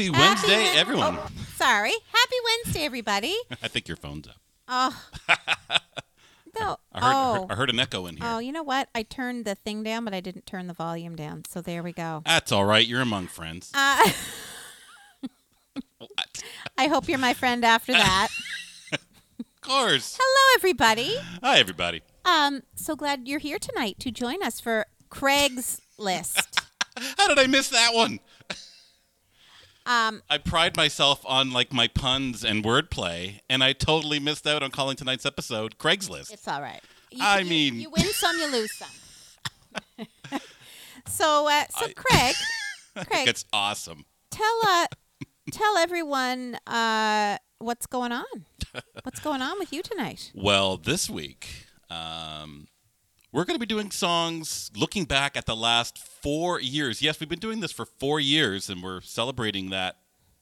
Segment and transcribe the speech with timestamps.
[0.00, 1.18] Happy Wednesday, Happy oh, everyone.
[1.18, 1.26] Oh,
[1.56, 1.90] sorry.
[1.90, 3.36] Happy Wednesday, everybody.
[3.62, 4.36] I think your phone's up.
[4.66, 5.04] Oh.
[6.58, 6.78] no.
[6.90, 7.34] I heard, oh.
[7.34, 8.24] I, heard, I heard an echo in here.
[8.26, 8.88] Oh, you know what?
[8.94, 11.42] I turned the thing down, but I didn't turn the volume down.
[11.50, 12.22] So there we go.
[12.24, 12.86] That's all right.
[12.86, 13.70] You're among friends.
[13.74, 14.10] Uh,
[15.98, 16.42] what?
[16.78, 18.28] I hope you're my friend after that.
[18.92, 20.16] of course.
[20.18, 21.18] Hello, everybody.
[21.42, 22.00] Hi, everybody.
[22.24, 26.62] Um, so glad you're here tonight to join us for Craig's List.
[27.18, 28.20] How did I miss that one?
[29.90, 34.62] Um, I pride myself on like my puns and wordplay, and I totally missed out
[34.62, 36.32] on calling tonight's episode Craigslist.
[36.32, 36.80] it's all right.
[37.10, 38.88] You, I you- mean- you win some, you lose some.
[41.06, 42.34] so, uh, so I- Craig,
[43.08, 44.04] Craig, It's awesome.
[44.30, 44.86] tell uh,
[45.52, 48.24] tell everyone uh, what's going on.
[49.02, 50.30] What's going on with you tonight?
[50.34, 52.68] Well, this week, um,
[53.32, 57.00] we're going to be doing songs looking back at the last four years.
[57.00, 59.98] Yes, we've been doing this for four years, and we're celebrating that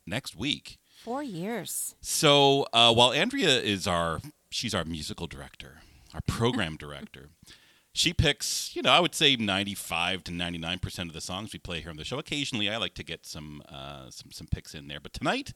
[0.06, 0.78] next week.
[1.04, 1.94] Four years.
[2.00, 4.20] So uh, while Andrea is our,
[4.50, 5.78] she's our musical director,
[6.14, 7.28] our program director.
[7.92, 11.58] She picks, you know, I would say 95 to 99 percent of the songs we
[11.58, 12.18] play here on the show.
[12.18, 15.52] Occasionally, I like to get some uh, some some picks in there, but tonight.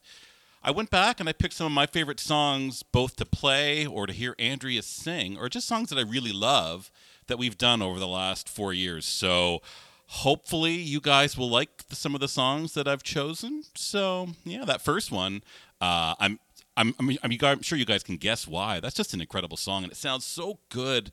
[0.64, 4.06] I went back and I picked some of my favorite songs, both to play or
[4.06, 6.92] to hear Andrea sing, or just songs that I really love
[7.26, 9.06] that we've done over the last four years.
[9.06, 9.62] So
[10.06, 13.64] hopefully you guys will like the, some of the songs that I've chosen.
[13.74, 15.42] So yeah, that first one,
[15.80, 16.38] uh, I'm.
[16.74, 18.80] I'm, I'm, I'm, I'm sure you guys can guess why.
[18.80, 21.12] That's just an incredible song, and it sounds so good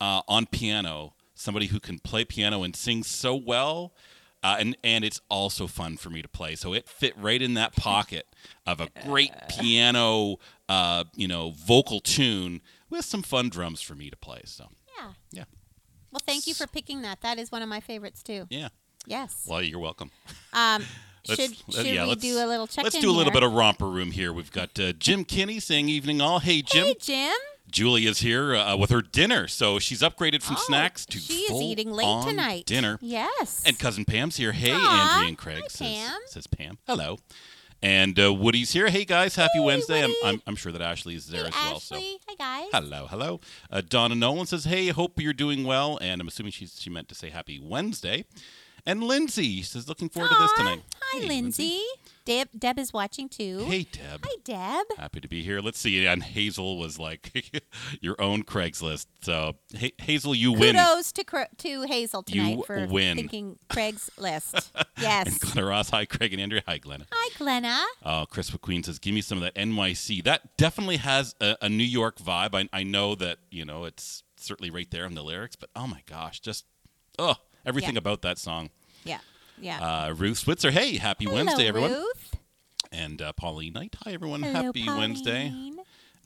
[0.00, 1.12] uh, on piano.
[1.34, 3.92] Somebody who can play piano and sing so well,
[4.42, 6.54] uh, and and it's also fun for me to play.
[6.54, 8.26] So it fit right in that pocket
[8.66, 10.36] of a great piano,
[10.68, 14.40] uh, you know, vocal tune with some fun drums for me to play.
[14.44, 15.10] So Yeah.
[15.32, 15.44] yeah,
[16.10, 17.20] Well, thank you for picking that.
[17.22, 18.46] That is one of my favorites too.
[18.50, 18.68] yeah.
[19.08, 19.46] Yes.
[19.48, 20.10] Well, you're welcome.
[20.52, 20.84] Um,
[21.28, 23.40] Let's- should should yeah, we do a little check Let's do a little here?
[23.40, 24.32] bit of romper room here.
[24.32, 26.38] We've got uh, Jim Kinney saying evening all.
[26.40, 27.32] Hey Jim, Hey, Jim.
[27.70, 31.50] Julia's here uh, with her dinner, so she's upgraded from Oh, snacks to she is
[31.50, 32.64] full eating late on tonight.
[32.66, 32.98] dinner.
[33.02, 33.62] Yes.
[33.66, 34.52] And cousin Pam's here.
[34.52, 36.20] Hey, Aw, Andrea and Craig hi, says, Pam.
[36.26, 36.78] says Pam.
[36.86, 37.18] Hello.
[37.82, 38.88] And uh, Woody's here.
[38.88, 40.02] Hey guys, happy Hey, Wednesday.
[40.02, 41.80] I'm, I'm, I'm sure that Ashley is there hey, as well.
[41.80, 42.68] So Hi, guys.
[42.72, 43.40] hello, hello.
[43.70, 47.08] Uh, Donna Nolan says, "Hey, hope you're doing well." And I'm assuming she's she meant
[47.10, 48.24] to say happy Wednesday.
[48.86, 51.80] And Lindsay says, "Looking forward to this tonight." Hi, Hey, Lindsay.
[52.26, 53.60] Deb, Deb is watching too.
[53.68, 54.20] Hey, Deb.
[54.26, 54.98] Hi, Deb.
[54.98, 55.60] Happy to be here.
[55.60, 56.04] Let's see.
[56.06, 57.62] And Hazel was like
[58.02, 59.06] your own Craigslist.
[59.22, 60.74] So Ha- Hazel, you win.
[60.76, 63.16] Kudos to Cra- to Hazel tonight You for win.
[63.16, 64.72] thinking Craig's list.
[64.98, 65.38] And Yes.
[65.38, 67.04] Glenna Ross, hi Craig and Andrea, hi Glenna.
[67.12, 67.78] Hi, Glenna.
[68.02, 71.68] Oh, Chris McQueen says, "Give me some of that NYC." That definitely has a, a
[71.68, 72.54] New York vibe.
[72.54, 75.86] I, I know that you know it's certainly right there in the lyrics, but oh
[75.86, 76.64] my gosh, just
[77.18, 77.34] oh
[77.66, 77.98] everything Yeah.
[77.98, 78.70] about that song.
[79.04, 79.18] Yeah.
[79.60, 79.80] Yeah.
[79.80, 81.92] Uh, Ruth Switzer, hey, happy Hello, Wednesday, everyone.
[81.92, 82.36] Ruth.
[82.92, 85.52] And uh, Pauline Knight, hi everyone, Hello, happy Wednesday.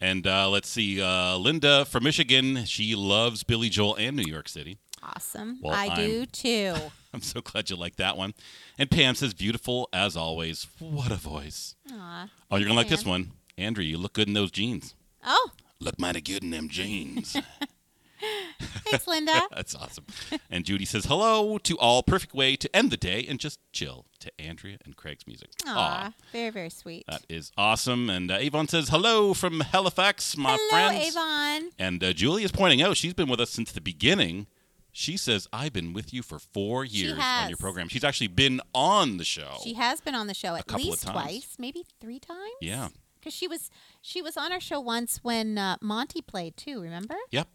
[0.01, 4.49] And uh, let's see, uh, Linda from Michigan, she loves Billy Joel and New York
[4.49, 4.79] City.
[5.03, 5.59] Awesome.
[5.63, 6.75] Well, I do I'm- too.
[7.13, 8.35] I'm so glad you like that one.
[8.79, 10.69] And Pam says, beautiful as always.
[10.79, 11.75] What a voice.
[11.93, 12.29] Aw.
[12.51, 13.83] Oh, you're gonna like this one, Andrew.
[13.83, 14.95] You look good in those jeans.
[15.25, 17.37] Oh, Look mighty good in them jeans.
[18.61, 19.43] thanks, Linda.
[19.55, 20.05] That's awesome.
[20.51, 22.03] And Judy says, hello to all.
[22.03, 25.51] Perfect way to end the day and just chill to Andrea and Craig's music.
[25.67, 27.05] Aw, very, very sweet.
[27.09, 28.11] That is awesome.
[28.11, 30.71] And uh, Avon says, hello from Halifax, my friends.
[30.71, 31.17] Hello, friends.
[31.17, 31.71] Avon.
[31.79, 34.47] And uh, Julie is pointing out she's been with us since the beginning.
[34.93, 37.87] She says, I've been with you for four years on your program.
[37.89, 39.59] She's actually been on the show.
[39.63, 42.41] She has been on the show at least twice, maybe three times.
[42.61, 42.89] yeah.
[43.21, 43.71] because she was
[44.03, 46.81] she was on our show once when uh, Monty played too.
[46.83, 47.15] Remember?
[47.31, 47.47] Yep.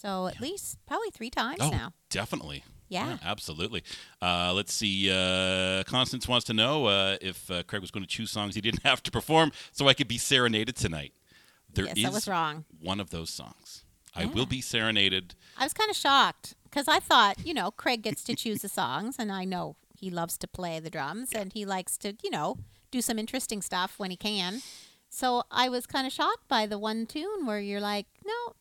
[0.00, 1.92] So at least probably three times Oh, now.
[2.10, 2.62] definitely.
[2.88, 3.18] Yeah.
[3.22, 3.82] absolutely.
[4.22, 5.10] Uh, let's see.
[5.10, 8.60] Uh, Constance wants to know uh, if uh, Craig was going to choose songs he
[8.62, 11.12] didn't have to perform so I could be serenaded tonight.
[11.74, 12.64] There is yes, I was wrong.
[12.80, 13.84] one of those songs.
[14.16, 15.34] I will be serenaded.
[15.56, 18.68] I was kind of shocked because I thought, you know, Craig gets to choose the
[18.68, 22.30] songs, and I know he loves to play the drums and he likes to, you
[22.30, 22.56] know,
[22.90, 24.62] do some interesting stuff when he can.
[25.10, 28.54] So I was kind of shocked by the one tune where you're like, no,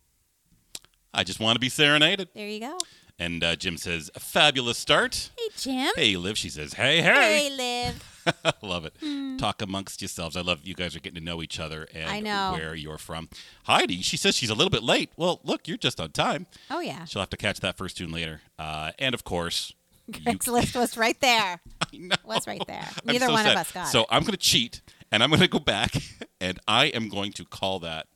[1.17, 2.29] I just want to be serenaded.
[2.35, 2.77] there you go.
[3.19, 5.31] And uh, Jim says, a fabulous start.
[5.35, 5.91] Hey, Jim.
[5.95, 7.49] Hey, Liv, she says, hey, hey.
[7.49, 8.53] Hey, Liv.
[8.61, 9.39] Love it.
[9.39, 10.37] Talk amongst yourselves.
[10.37, 12.51] I love you guys are getting to know each other and I know.
[12.55, 13.29] where you're from.
[13.63, 15.09] Heidi, she says she's a little bit late.
[15.15, 16.45] Well, look, you're just on time.
[16.69, 17.05] Oh, yeah.
[17.05, 18.41] She'll have to catch that first tune later.
[18.59, 19.73] Uh, and of course,
[20.07, 21.61] you list was right there.
[21.81, 22.15] I know.
[22.25, 22.87] Was right there.
[23.05, 23.53] Neither so one sad.
[23.53, 24.07] of us got So it.
[24.11, 24.81] I'm going to cheat
[25.11, 25.93] and I'm going to go back
[26.41, 28.07] and I am going to call that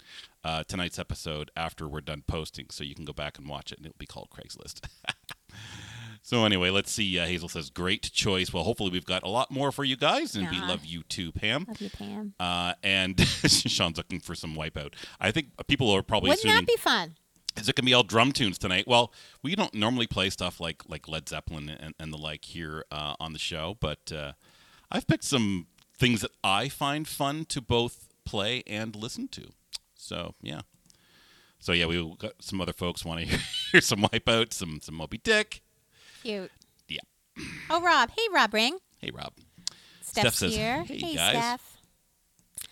[0.44, 2.68] uh, tonight's episode after we're done posting.
[2.70, 4.82] So you can go back and watch it and it'll be called Craigslist.
[6.22, 7.20] so anyway, let's see.
[7.20, 8.52] Uh, Hazel says, great choice.
[8.54, 11.32] Well, hopefully we've got a lot more for you guys and we love you too,
[11.32, 11.66] Pam.
[11.68, 12.34] Love you, Pam.
[12.40, 14.94] Uh, and Sean's looking for some wipeout.
[15.20, 17.16] I think people are probably Wouldn't assuming that be fun?
[17.58, 18.88] is it gonna be all drum tunes tonight?
[18.88, 19.12] Well,
[19.44, 23.16] we don't normally play stuff like like Led Zeppelin and, and the like here uh,
[23.20, 24.34] on the show, but uh,
[24.90, 25.68] I've picked some
[25.98, 29.50] things that I find fun to both play and listen to.
[30.02, 30.62] So yeah.
[31.60, 33.26] So yeah, we got some other folks want to
[33.72, 35.62] hear some Wipeout, some some Moby Dick.
[36.24, 36.52] Cute.
[36.88, 37.00] Yeah.
[37.70, 38.10] Oh, Rob.
[38.12, 38.78] Hey, Rob Ring.
[38.98, 39.34] Hey Rob.
[40.02, 40.84] Steph's says, here.
[40.84, 41.78] "Hey, guys." Steph.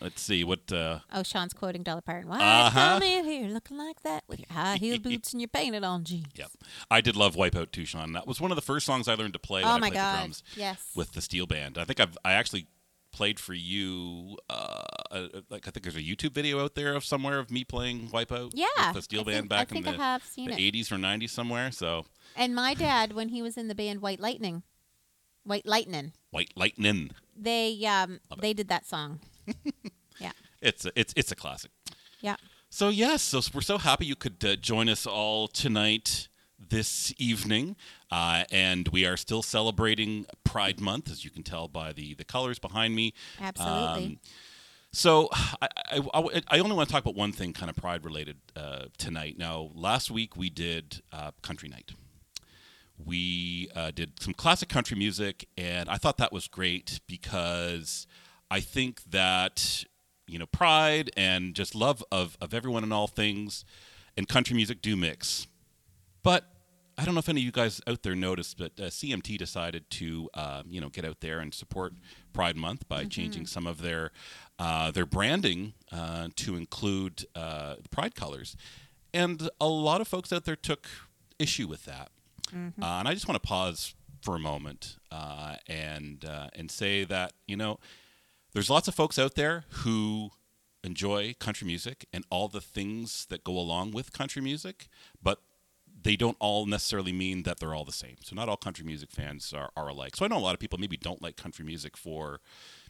[0.01, 0.71] Let's see what.
[0.71, 2.29] Uh, Oh, Sean's quoting Dolly Parton.
[2.29, 2.79] Why Uh-huh.
[3.00, 6.03] come in here looking like that with your high heel boots and your painted on
[6.05, 6.27] jeans?
[6.36, 6.51] Yep.
[6.89, 8.13] I did love Wipeout too, Sean.
[8.13, 9.89] That was one of the first songs I learned to play when Oh I my
[9.89, 10.13] played God.
[10.13, 10.91] the drums Yes.
[10.95, 11.77] with the steel band.
[11.77, 12.67] I think I've I actually
[13.12, 14.38] played for you.
[14.50, 17.63] Uh, uh, like I think there's a YouTube video out there of somewhere of me
[17.63, 18.51] playing Wipeout.
[18.54, 18.68] yeah.
[18.88, 20.96] with the steel I band think, back in the, I have seen the 80s or
[20.96, 21.72] 90s somewhere.
[21.72, 24.63] So And my dad, when he was in the band White Lightning,
[25.44, 27.12] White Lightning, White Lightning.
[27.36, 28.42] they um Love it.
[28.42, 29.20] they did that song.
[30.20, 30.32] Yeah.
[30.62, 31.72] It's a, it's it's a classic.
[32.22, 32.36] Yeah.
[32.70, 36.28] So yes, so we're so happy you could uh, join us all tonight,
[36.69, 37.75] this evening,
[38.11, 42.23] uh, and we are still celebrating Pride Month, as you can tell by the the
[42.25, 43.13] colors behind me.
[43.41, 44.05] Absolutely.
[44.05, 44.19] Um,
[44.91, 45.29] so
[45.61, 48.85] I, I, I- only want to talk about one thing, kind of pride related, uh,
[48.97, 49.38] tonight.
[49.38, 51.91] Now, last week we did uh, country night.
[53.03, 58.07] We uh, did some classic country music, and I thought that was great because
[58.51, 59.85] I think that
[60.27, 63.63] you know pride and just love of of everyone and all things,
[64.17, 65.47] and country music do mix.
[66.23, 66.45] But
[67.00, 69.89] I don't know if any of you guys out there noticed, but uh, CMT decided
[69.91, 71.94] to, uh, you know, get out there and support
[72.34, 74.12] Pride Month by changing some of their
[74.58, 78.58] uh, their branding uh, to include uh, Pride colors,
[79.13, 80.88] and a lot of folks out there took
[81.38, 82.10] issue with that.
[82.82, 87.06] Uh, and I just want to pause for a moment uh, and uh, and say
[87.06, 87.79] that you know
[88.53, 90.32] there's lots of folks out there who
[90.84, 94.88] enjoy country music and all the things that go along with country music,
[95.22, 95.39] but
[96.01, 98.15] they don't all necessarily mean that they're all the same.
[98.24, 100.15] So not all country music fans are, are alike.
[100.15, 102.39] So I know a lot of people maybe don't like country music for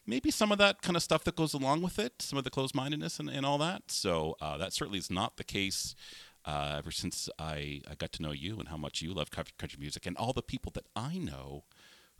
[0.06, 2.50] maybe some of that kind of stuff that goes along with it, some of the
[2.50, 3.84] closed mindedness and, and all that.
[3.92, 5.96] So uh, that certainly is not the case.
[6.46, 9.78] Uh, ever since I, I got to know you and how much you love country
[9.80, 11.66] music, and all the people that I know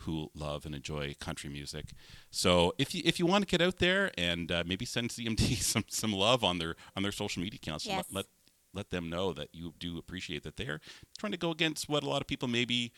[0.04, 1.94] who love and enjoy country music.
[2.30, 5.58] So if you if you want to get out there and uh, maybe send CMT
[5.62, 8.06] some some love on their on their social media accounts, Yes.
[8.12, 8.26] let, let
[8.74, 10.80] let them know that you do appreciate that they're
[11.18, 12.92] trying to go against what a lot of people maybe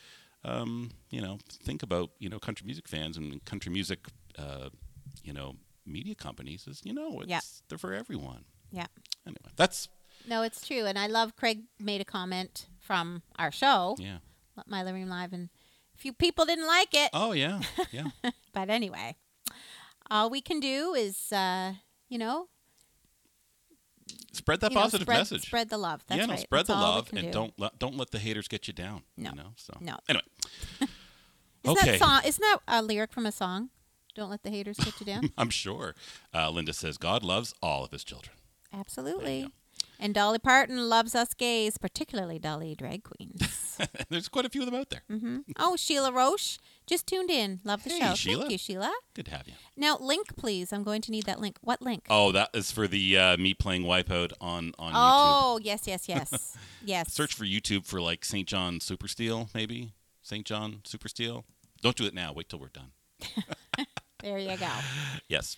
[0.43, 3.99] um, you know think about you know country music fans and country music
[4.37, 4.69] uh,
[5.23, 7.39] you know media companies is you know it's Yeah.
[7.69, 8.45] they're for everyone.
[8.71, 8.87] Yeah.
[9.25, 9.89] Anyway, that's
[10.27, 10.85] No, it's true.
[10.85, 14.19] And I love Craig made a comment from our show, yeah.
[14.67, 15.49] My Living Live, and
[15.95, 17.09] a few people didn't like it.
[17.13, 17.61] Oh yeah,
[17.91, 18.09] yeah.
[18.53, 19.15] But anyway,
[20.09, 21.73] all we can do is, uh,
[22.09, 22.47] you know,
[24.33, 25.45] spread that you know, positive spread, message.
[25.45, 26.03] Spread the love.
[26.07, 26.39] That's yeah, no, right.
[26.39, 27.31] spread That's the love and do.
[27.31, 29.03] don't let don't let the haters get you down.
[29.17, 29.29] No.
[29.31, 29.47] You know.
[29.55, 29.97] So No.
[30.09, 30.23] anyway,
[31.63, 31.91] Isn't okay.
[31.91, 32.21] that song?
[32.25, 33.69] Isn't that a lyric from a song?
[34.15, 35.29] Don't let the haters get you down.
[35.37, 35.95] I'm sure.
[36.33, 38.35] Uh, Linda says God loves all of his children.
[38.73, 39.47] Absolutely.
[40.03, 43.77] And Dolly Parton loves us gays, particularly Dolly drag queens.
[44.09, 45.03] There's quite a few of them out there.
[45.07, 47.59] hmm Oh, Sheila Roche just tuned in.
[47.63, 48.15] Love the Hey, show.
[48.15, 48.39] Sheila.
[48.41, 48.91] Thank you, Sheila.
[49.13, 49.53] Good to have you.
[49.77, 50.73] Now, link, please.
[50.73, 51.57] I'm going to need that link.
[51.61, 52.07] What link?
[52.09, 54.95] Oh, that is for the uh, me playing Wipeout on on YouTube.
[54.95, 56.57] Oh, yes, yes, yes.
[56.83, 57.13] yes.
[57.13, 58.47] Search for YouTube for like St.
[58.47, 59.93] John Super Steel, maybe
[60.23, 60.45] St.
[60.47, 61.45] John Super Steel.
[61.83, 62.33] Don't do it now.
[62.33, 62.91] Wait till we're done.
[64.23, 64.69] There you go.
[65.27, 65.57] Yes.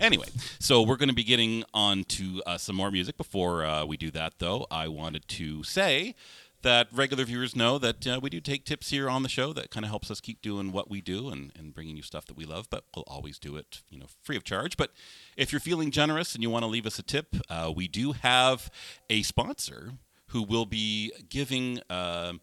[0.00, 0.26] Anyway,
[0.58, 3.16] so we're going to be getting on to uh, some more music.
[3.16, 6.14] Before uh, we do that, though, I wanted to say
[6.62, 9.70] that regular viewers know that uh, we do take tips here on the show that
[9.70, 12.36] kind of helps us keep doing what we do and, and bringing you stuff that
[12.36, 14.76] we love, but we'll always do it, you know, free of charge.
[14.76, 14.90] But
[15.36, 18.12] if you're feeling generous and you want to leave us a tip, uh, we do
[18.12, 18.70] have
[19.08, 19.92] a sponsor
[20.28, 22.40] who will be giving um,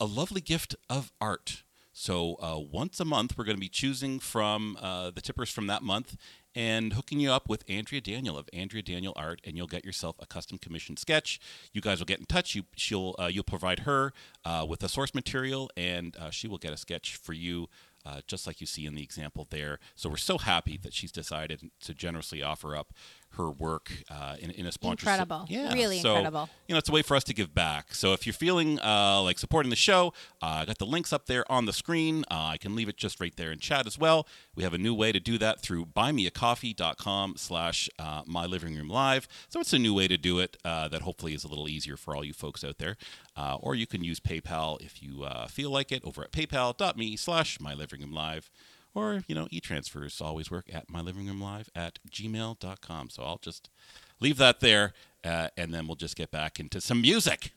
[0.00, 1.62] a lovely gift of art.
[1.92, 5.68] So uh, once a month, we're going to be choosing from uh, the tippers from
[5.68, 6.16] that month
[6.54, 10.16] and hooking you up with Andrea Daniel of Andrea Daniel Art, and you'll get yourself
[10.18, 11.40] a custom commissioned sketch.
[11.72, 12.54] You guys will get in touch.
[12.54, 14.12] You she'll uh, you'll provide her
[14.44, 17.68] uh, with the source material, and uh, she will get a sketch for you.
[18.06, 19.78] Uh, just like you see in the example there.
[19.94, 22.92] So we're so happy that she's decided to generously offer up
[23.36, 25.08] her work uh, in, in a sponsorship.
[25.08, 25.46] Incredible.
[25.48, 26.48] Yeah, Really so, incredible.
[26.68, 27.94] you know, it's a way for us to give back.
[27.94, 30.12] So if you're feeling uh, like supporting the show,
[30.42, 32.24] uh, I got the links up there on the screen.
[32.30, 34.26] Uh, I can leave it just right there in chat as well.
[34.54, 38.88] We have a new way to do that through buymeacoffee.com slash uh, my living room
[38.88, 39.26] live.
[39.48, 41.96] So it's a new way to do it uh, that hopefully is a little easier
[41.96, 42.96] for all you folks out there.
[43.36, 47.16] Uh, or you can use PayPal if you uh, feel like it over at paypal.me
[47.16, 48.50] slash my living room live.
[48.94, 53.10] Or, you know, e-transfers always work at my living room live at gmail.com.
[53.10, 53.68] So I'll just
[54.20, 54.92] leave that there,
[55.24, 57.52] uh, and then we'll just get back into some music.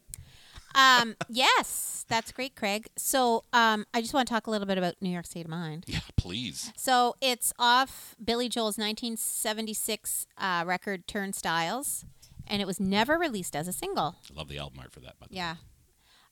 [0.74, 2.88] Um, yes, that's great, Craig.
[2.98, 5.52] So um, I just want to talk a little bit about New York State of
[5.52, 5.86] Mind.
[5.88, 6.72] Yeah, please.
[6.76, 12.06] So it's off Billy Joel's 1976 uh, record Turnstiles,
[12.48, 14.16] and it was never released as a single.
[14.32, 15.20] I love the album art for that.
[15.20, 15.38] By the way.
[15.38, 15.56] Yeah.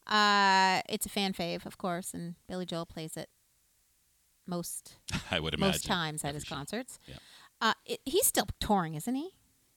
[0.07, 3.29] Uh, it's a fan fave, of course, and Billy Joel plays it
[4.47, 4.95] most
[5.31, 6.55] I would imagine most times at his show.
[6.55, 6.99] concerts.
[7.05, 7.15] Yeah.
[7.61, 9.31] Uh, it, he's still touring, isn't he?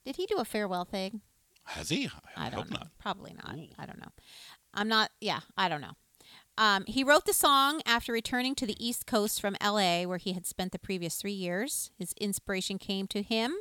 [0.05, 1.21] Did he do a farewell thing?
[1.65, 2.09] Has he?
[2.37, 2.77] I, I don't hope know.
[2.79, 2.89] not.
[2.99, 3.57] Probably not.
[3.57, 3.69] Ooh.
[3.79, 4.13] I don't know.
[4.75, 5.11] I'm not.
[5.21, 5.93] Yeah, I don't know.
[6.57, 10.33] Um, he wrote the song after returning to the East Coast from L.A., where he
[10.33, 11.93] had spent the previous three years.
[11.97, 13.55] His inspiration came to him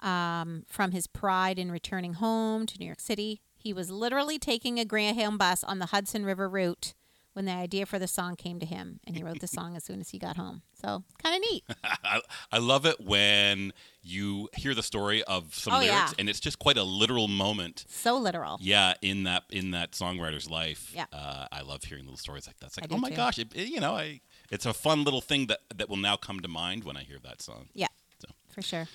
[0.00, 3.42] um, from his pride in returning home to New York City.
[3.56, 6.94] He was literally taking a Greyhound bus on the Hudson River route
[7.38, 9.84] when the idea for the song came to him, and he wrote the song as
[9.84, 10.62] soon as he got home.
[10.74, 11.62] So kind of neat.
[12.04, 16.10] I, I love it when you hear the story of some Oh, lyrics, yeah.
[16.18, 17.84] and it's just quite a literal moment.
[17.88, 18.58] So literal.
[18.60, 20.90] Yeah, in that in that songwriter's life.
[20.92, 21.06] Yeah.
[21.12, 22.66] uh, I love hearing little stories like that.
[22.66, 23.14] It's like, do oh my too.
[23.16, 26.16] gosh, it, it- you know, I, it's a fun little thing that that will now
[26.16, 27.68] come to mind when I hear that song.
[27.72, 27.86] Yeah,
[28.20, 28.28] So.
[28.52, 28.88] for sure.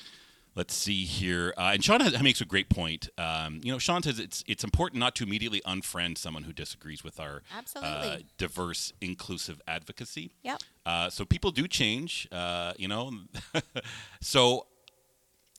[0.56, 1.54] Let's see here.
[1.58, 3.10] Uh, and Sean has, makes a great point.
[3.18, 7.04] Um, you know, Sean says it's it's important not to immediately unfriend someone who disagrees
[7.04, 7.42] with our
[7.76, 10.32] uh, diverse, inclusive advocacy.
[10.44, 10.62] Yep.
[10.86, 13.12] Uh, so people do change, uh, you know.
[14.22, 14.68] so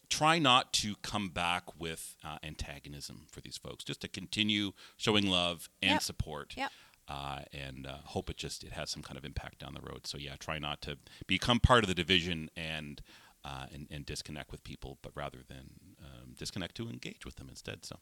[0.09, 3.83] try not to come back with uh, antagonism for these folks.
[3.85, 6.03] Just to continue showing love and Yep.
[6.03, 6.55] support.
[6.57, 6.71] Yep.
[7.07, 10.07] Uh, and uh, hope it just it has some kind of impact down the road.
[10.07, 10.97] So yeah, try not to
[11.27, 13.03] become part of the division and
[13.45, 15.71] uh, and, and disconnect with people, but rather than
[16.03, 17.85] um, disconnect to engage with them instead.
[17.85, 17.97] So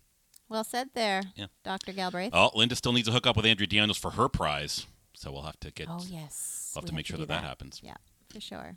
[0.48, 1.46] Well said there, Yeah.
[1.64, 1.92] Dr.
[1.92, 2.30] Galbraith.
[2.34, 4.86] oh, Linda still needs to hook up with Andrew Daniels for her prize.
[5.14, 5.88] So we'll have to get.
[5.90, 6.72] Oh yes.
[6.74, 7.80] We'll have we to make sure do that that happens.
[7.84, 7.96] Yeah,
[8.32, 8.76] for sure.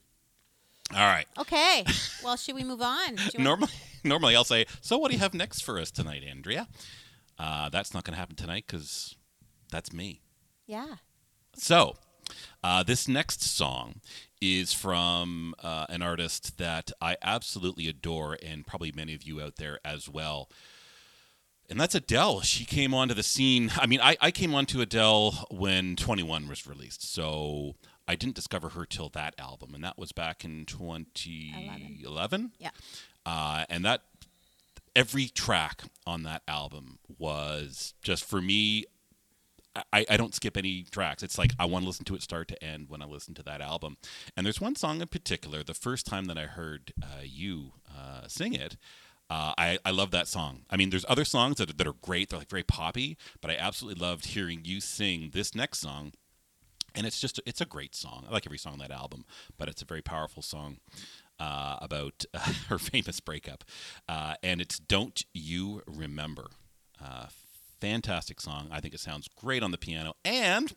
[0.93, 1.27] All right.
[1.39, 1.83] Okay.
[2.23, 3.15] well, should we move on?
[3.15, 3.71] Do you want- Normally,
[4.03, 6.67] normally I'll say, "So, what do you have next for us tonight, Andrea?"
[7.39, 9.15] Uh, that's not going to happen tonight because
[9.71, 10.21] that's me.
[10.67, 10.95] Yeah.
[11.55, 11.95] So,
[12.63, 14.01] uh, this next song
[14.41, 19.55] is from uh, an artist that I absolutely adore, and probably many of you out
[19.57, 20.49] there as well.
[21.69, 22.41] And that's Adele.
[22.41, 23.71] She came onto the scene.
[23.77, 27.11] I mean, I, I came onto Adele when 21 was released.
[27.11, 27.75] So
[28.07, 29.73] I didn't discover her till that album.
[29.73, 32.51] And that was back in 2011.
[32.59, 32.69] Yeah.
[33.25, 34.01] Uh, and that,
[34.95, 38.85] every track on that album was just for me,
[39.91, 41.23] I, I don't skip any tracks.
[41.23, 43.43] It's like I want to listen to it start to end when I listen to
[43.43, 43.97] that album.
[44.35, 48.27] And there's one song in particular, the first time that I heard uh, you uh,
[48.27, 48.77] sing it,
[49.29, 50.61] uh, I, I love that song.
[50.69, 52.29] I mean, there's other songs that, that are great.
[52.29, 56.13] They're like very poppy, but I absolutely loved hearing you sing this next song.
[56.93, 58.25] And it's just, it's a great song.
[58.29, 59.25] I like every song on that album,
[59.57, 60.77] but it's a very powerful song
[61.39, 63.63] uh, about uh, her famous breakup.
[64.07, 66.47] Uh, and it's Don't You Remember.
[67.91, 68.67] Fantastic song.
[68.71, 70.15] I think it sounds great on the piano.
[70.25, 70.73] And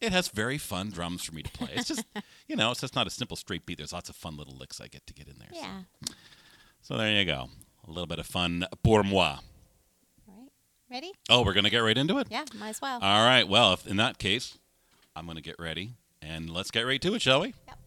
[0.00, 1.70] it has very fun drums for me to play.
[1.74, 2.04] It's just,
[2.48, 3.78] you know, it's just not a simple straight beat.
[3.78, 5.48] There's lots of fun little licks I get to get in there.
[5.52, 5.80] So- Yeah.
[6.80, 7.48] So, there you go.
[7.88, 9.38] A little bit of fun pour moi.
[10.28, 10.48] All right.
[10.90, 11.12] Ready?
[11.30, 12.28] Oh, we're going to get right into it?
[12.30, 12.44] Yeah.
[12.58, 12.98] Might as well.
[13.02, 13.48] All right.
[13.48, 14.58] Well, if, in that case,
[15.16, 15.92] I'm going to get ready.
[16.22, 17.54] And let's get right to it, shall we?
[17.66, 17.78] Yep.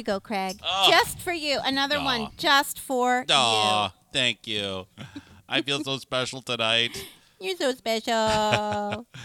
[0.00, 0.58] We go, Craig.
[0.64, 0.86] Oh.
[0.90, 1.58] Just for you.
[1.62, 2.04] Another Aw.
[2.04, 4.86] one just for Aw, thank you.
[5.46, 6.96] I feel so special tonight.
[7.38, 7.48] you.
[7.48, 9.06] You're so special.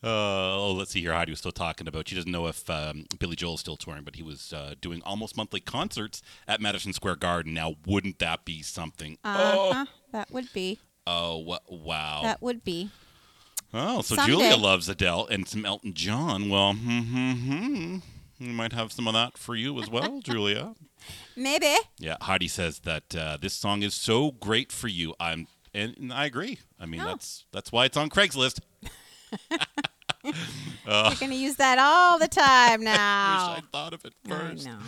[0.00, 1.12] Uh, oh, let's see here.
[1.12, 2.06] Heidi was still talking about.
[2.06, 5.36] She doesn't know if um, Billy is still touring, but he was uh, doing almost
[5.36, 7.52] monthly concerts at Madison Square Garden.
[7.52, 9.18] Now, wouldn't that be something?
[9.24, 9.86] Uh-huh.
[10.12, 10.78] That would be.
[11.04, 12.20] Oh, wow.
[12.22, 12.90] That would be.
[13.74, 14.34] oh, so Someday.
[14.34, 16.48] Julia loves Adele and some Elton John.
[16.48, 17.98] Well, hmm, hmm, hmm.
[18.40, 20.74] We might have some of that for you as well, Julia.
[21.36, 21.74] Maybe.
[21.98, 25.14] Yeah, Heidi says that uh, this song is so great for you.
[25.18, 26.58] I'm, and, and I agree.
[26.78, 27.06] I mean, Oh.
[27.06, 28.60] that's that's why it's on Craigslist.
[30.24, 32.94] You're going to use that all the time now.
[32.98, 34.66] I Wish I thought of it I first.
[34.66, 34.78] know.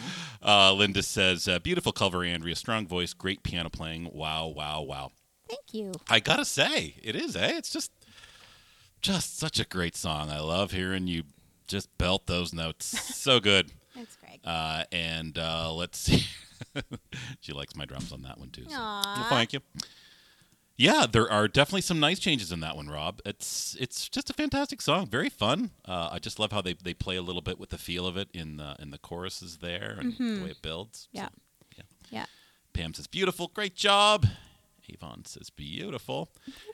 [0.42, 2.56] Uh, Linda says, uh, beautiful cover, Andrea.
[2.56, 4.10] Strong voice, great piano playing.
[4.12, 5.12] Wow, wow, wow.
[5.48, 5.92] Thank you.
[6.08, 7.52] I gotta say, it is, eh?
[7.56, 7.90] It's just,
[9.02, 10.30] just such a great song.
[10.30, 11.24] I love hearing you
[11.70, 12.86] just belt those notes.
[13.16, 13.72] so good.
[13.94, 14.40] Thanks, Craig.
[14.44, 16.24] Uh, and uh, let's see.
[17.40, 18.64] she likes my drums on that one too.
[18.64, 19.60] so- Well, thank you.
[20.76, 23.20] Yeah, there are definitely some nice changes in that one, Rob.
[23.26, 25.72] It's it's just a fantastic song, very fun.
[25.86, 28.16] Uh, I just love how they, they play a little bit with the feel of
[28.16, 31.00] it in the in the choruses there and the way it builds.
[31.12, 31.28] So, Yeah.
[31.76, 31.82] yeah.
[32.10, 32.26] Yeah.
[32.72, 34.26] Pam says beautiful, great job.
[34.90, 36.30] Avon says beautiful,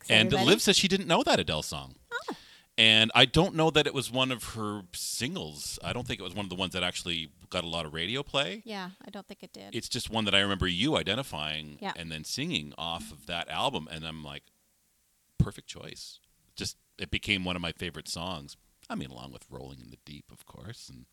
[0.09, 0.47] and everybody.
[0.47, 1.97] Liv says she didn't know that Adele song.
[2.79, 5.79] And I don't know that it was one of her singles.
[5.83, 7.95] I don't think it was one of the ones that actually got a lot of
[7.95, 8.63] radio play.
[8.67, 9.75] Yeah, I don't think it did.
[9.75, 11.93] It's just one that I remember you identifying Yeah.
[11.97, 14.43] and then singing off of that album, and I'm like,
[15.39, 16.19] perfect choice.
[16.55, 18.57] Just it became one of my favorite songs.
[18.91, 21.07] I mean, along with "Rolling in the Deep," of course, and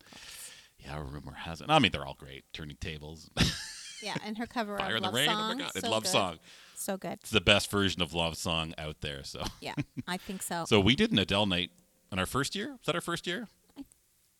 [0.77, 1.67] yeah, rumor has it.
[1.69, 2.43] I mean, they're all great.
[2.53, 3.29] Turning tables,
[4.03, 5.25] yeah, and her cover Fire of in the Love Rain.
[5.29, 5.51] Song.
[5.51, 6.09] oh my god, so love good.
[6.09, 6.39] song.
[6.75, 7.13] So good.
[7.21, 9.23] It's the best version of love song out there.
[9.23, 9.75] So, Yeah,
[10.07, 10.65] I think so.
[10.67, 11.71] so we did an Adele night
[12.11, 12.71] in our first year.
[12.71, 13.47] Was that our first year?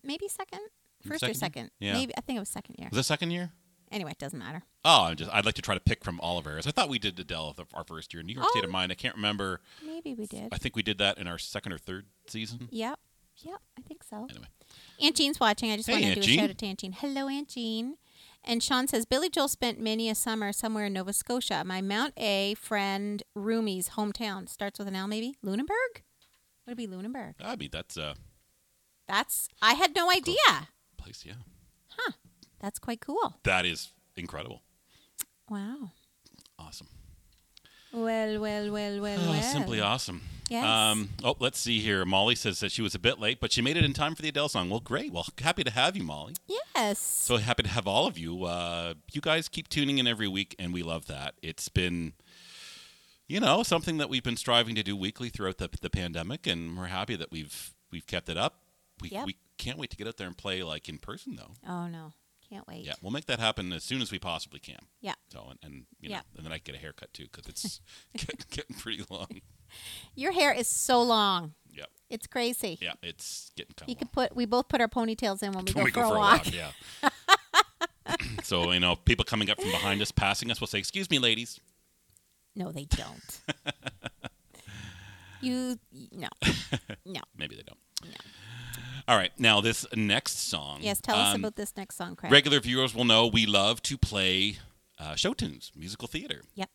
[0.04, 0.60] Maybe second,
[1.08, 1.34] first Second or year?
[1.36, 1.72] second.
[1.80, 1.94] Yeah.
[1.94, 2.90] Maybe I think it was second year.
[2.92, 3.52] Was it second year?
[3.92, 4.64] Anyway, it doesn't matter.
[4.84, 6.66] Oh, I'm just I'd like to try to pick from all of ours.
[6.68, 8.24] I thought we did Adele the, our first year.
[8.24, 8.68] New York State Oh.
[8.68, 8.92] of Mind.
[8.92, 9.62] I can't remember.
[9.86, 10.50] Maybe we did.
[10.52, 12.68] I think we did that in our second or third season.
[12.72, 13.00] Yep.
[13.38, 14.28] Yep, I think so.
[14.30, 14.46] Anyway.
[15.02, 15.72] Aunt Jean's watching.
[15.72, 16.92] I just Hey, want to Aunt do a shout out to Aunt Jean.
[16.92, 17.96] Hello, Aunt Jean.
[18.46, 21.64] And Sean says Billy Joel spent many a summer somewhere in Nova Scotia.
[21.66, 26.04] My Mount A friend Rumi's hometown starts with an L, maybe Lunenburg.
[26.66, 27.36] Would it be Lunenburg?
[27.44, 28.16] I mean, that's a
[29.08, 30.36] That's I had no idea.
[30.98, 31.24] place.
[31.26, 31.36] Yeah,
[31.98, 32.12] Huh.
[32.60, 33.36] That's quite cool.
[33.44, 34.62] that is incredible.
[35.50, 35.92] Wow.
[36.60, 36.88] Awesome.
[37.94, 39.42] Well, well, well, well, Oh, well.
[39.42, 40.22] simply awesome.
[40.50, 40.66] Yes.
[40.66, 42.04] Um, oh, let's see here.
[42.06, 44.22] Molly says that she was a bit late, but she made it in time for
[44.22, 44.70] the Adele song.
[44.70, 45.12] Well, great.
[45.12, 46.34] Well, happy to have you, Molly.
[46.76, 47.00] Yes.
[47.00, 48.44] So happy to have all of you.
[48.44, 51.36] Uh, you guys keep tuning in every week, and we love that.
[51.42, 52.14] It's been,
[53.28, 56.78] you know, something that we've been striving to do weekly throughout the, the pandemic, and
[56.78, 58.60] we're happy that we've we've kept it up.
[59.02, 59.26] We Yep.
[59.28, 61.52] we can't wait to get out there and play like in person, though.
[61.68, 62.14] oh no,
[62.54, 62.86] can't wait.
[62.86, 64.78] Yeah, we'll make that happen as soon as we possibly can.
[65.02, 65.14] Yeah.
[65.30, 66.22] So and, and you know, Yeah.
[66.38, 67.82] and then I can get a haircut too because it's
[68.18, 69.28] getting, getting pretty long.
[70.16, 71.54] Your hair is so long.
[71.72, 71.88] Yep.
[72.10, 72.78] It's crazy.
[72.80, 74.36] Yeah, it's getting You could put.
[74.36, 76.46] We both put our ponytails in when we, go, we for, go for a walk.
[76.46, 76.54] walk.
[76.54, 76.72] Yeah.
[78.44, 81.18] so you know, people coming up from behind us, passing us, will say, "Excuse me,
[81.20, 81.60] ladies."
[82.56, 83.42] No, they don't.
[85.42, 85.80] you
[86.12, 86.28] no,
[87.06, 87.22] no.
[87.36, 87.80] Maybe they don't.
[88.04, 88.18] No.
[89.08, 90.80] All right, now this next song.
[90.82, 92.32] Yes, tell us um, about this next song, Craig.
[92.32, 94.58] Regular viewers will know we love to play
[94.98, 96.42] uh, show tunes, musical theater.
[96.56, 96.70] Yep.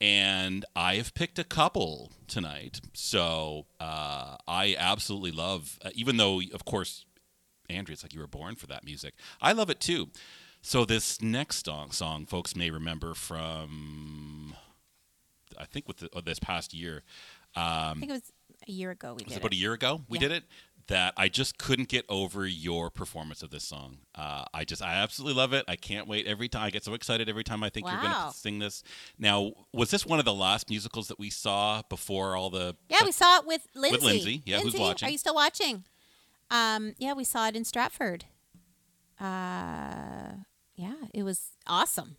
[0.00, 2.80] and I have picked a couple tonight.
[2.94, 7.04] So uh, I absolutely love, uh, even though, of course,
[7.68, 9.14] Andrea, it's like you were born for that music.
[9.42, 10.08] I love it too.
[10.62, 14.54] So this next song, song folks may remember from,
[15.58, 17.02] I think with the, oh, this past year,
[17.54, 18.32] I think it was
[18.68, 20.28] a year ago we was did it about a year ago we Yeah.
[20.28, 20.44] did it
[20.88, 24.94] that i just couldn't get over your performance of this song uh, i just i
[24.94, 27.68] absolutely love it i can't wait every time i get so excited every time i
[27.68, 28.82] think you're going to sing this
[29.18, 33.04] now was this one of the last musicals that we saw before all the Yeah,
[33.04, 33.96] we saw it with Lindsay.
[33.96, 35.08] With Lindsay, yeah, who's watching.
[35.08, 35.84] Are you still watching?
[36.50, 38.24] Um, yeah, we saw it in Stratford.
[39.20, 40.44] Uh,
[40.76, 42.16] yeah, it was awesome.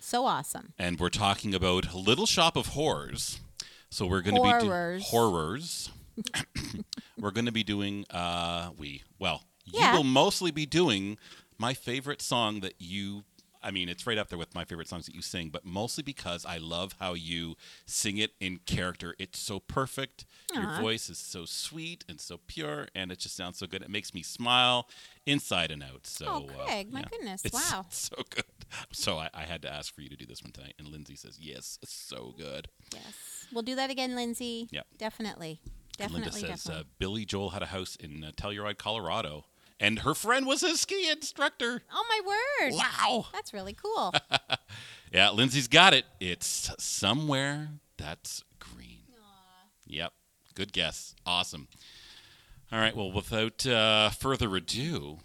[0.00, 0.74] So awesome.
[0.78, 3.40] and we're talking about little shop of horrors
[3.88, 5.02] so we're going to be Horrors.
[5.02, 5.90] do- horrors
[7.18, 9.90] we're going to be doing uh we well Yeah.
[9.92, 11.18] you will mostly be doing
[11.58, 13.24] my favorite song that you
[13.66, 16.02] I mean, it's right up there with my favorite songs that you sing, but mostly
[16.04, 17.54] because I love how you
[17.86, 19.14] sing it in character.
[19.18, 20.26] It's so perfect.
[20.52, 23.80] Your voice is so sweet and so pure, and it just sounds so good.
[23.80, 24.86] It makes me smile
[25.24, 26.06] inside and out.
[26.06, 27.04] So, Oh, uh, my yeah.
[27.08, 27.86] goodness, It's wow.
[27.90, 28.44] so good.
[28.92, 31.16] So I, I had to ask for you to do this one tonight, and Lindsay
[31.16, 32.68] says yes, so good.
[32.92, 34.68] Yes, we'll do that again, Lindsay.
[34.72, 34.86] Yep.
[34.98, 35.60] Definitely,
[35.96, 36.80] definitely, Linda says definitely.
[36.82, 39.44] uh, Billy Joel had a house in uh, Telluride, Colorado,
[39.80, 41.82] And her friend was a ski instructor.
[41.92, 42.20] Oh my
[42.68, 42.74] word!
[42.74, 43.26] Wow.
[43.32, 44.12] That's really cool.
[45.12, 46.06] Yeah, Lindsay's got it.
[46.18, 49.02] It's somewhere that's green.
[49.86, 50.12] Yep.
[50.56, 51.14] Good guess.
[51.24, 51.68] Awesome.
[52.72, 52.96] All right.
[52.96, 55.18] Well, without uh, further ado,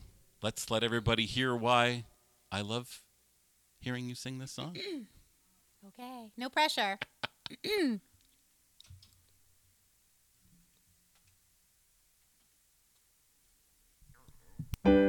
[0.43, 2.05] let's let everybody hear why
[2.51, 3.01] I love
[3.79, 4.77] hearing you sing this song.
[5.87, 6.99] okay, no pressure.
[14.85, 15.08] A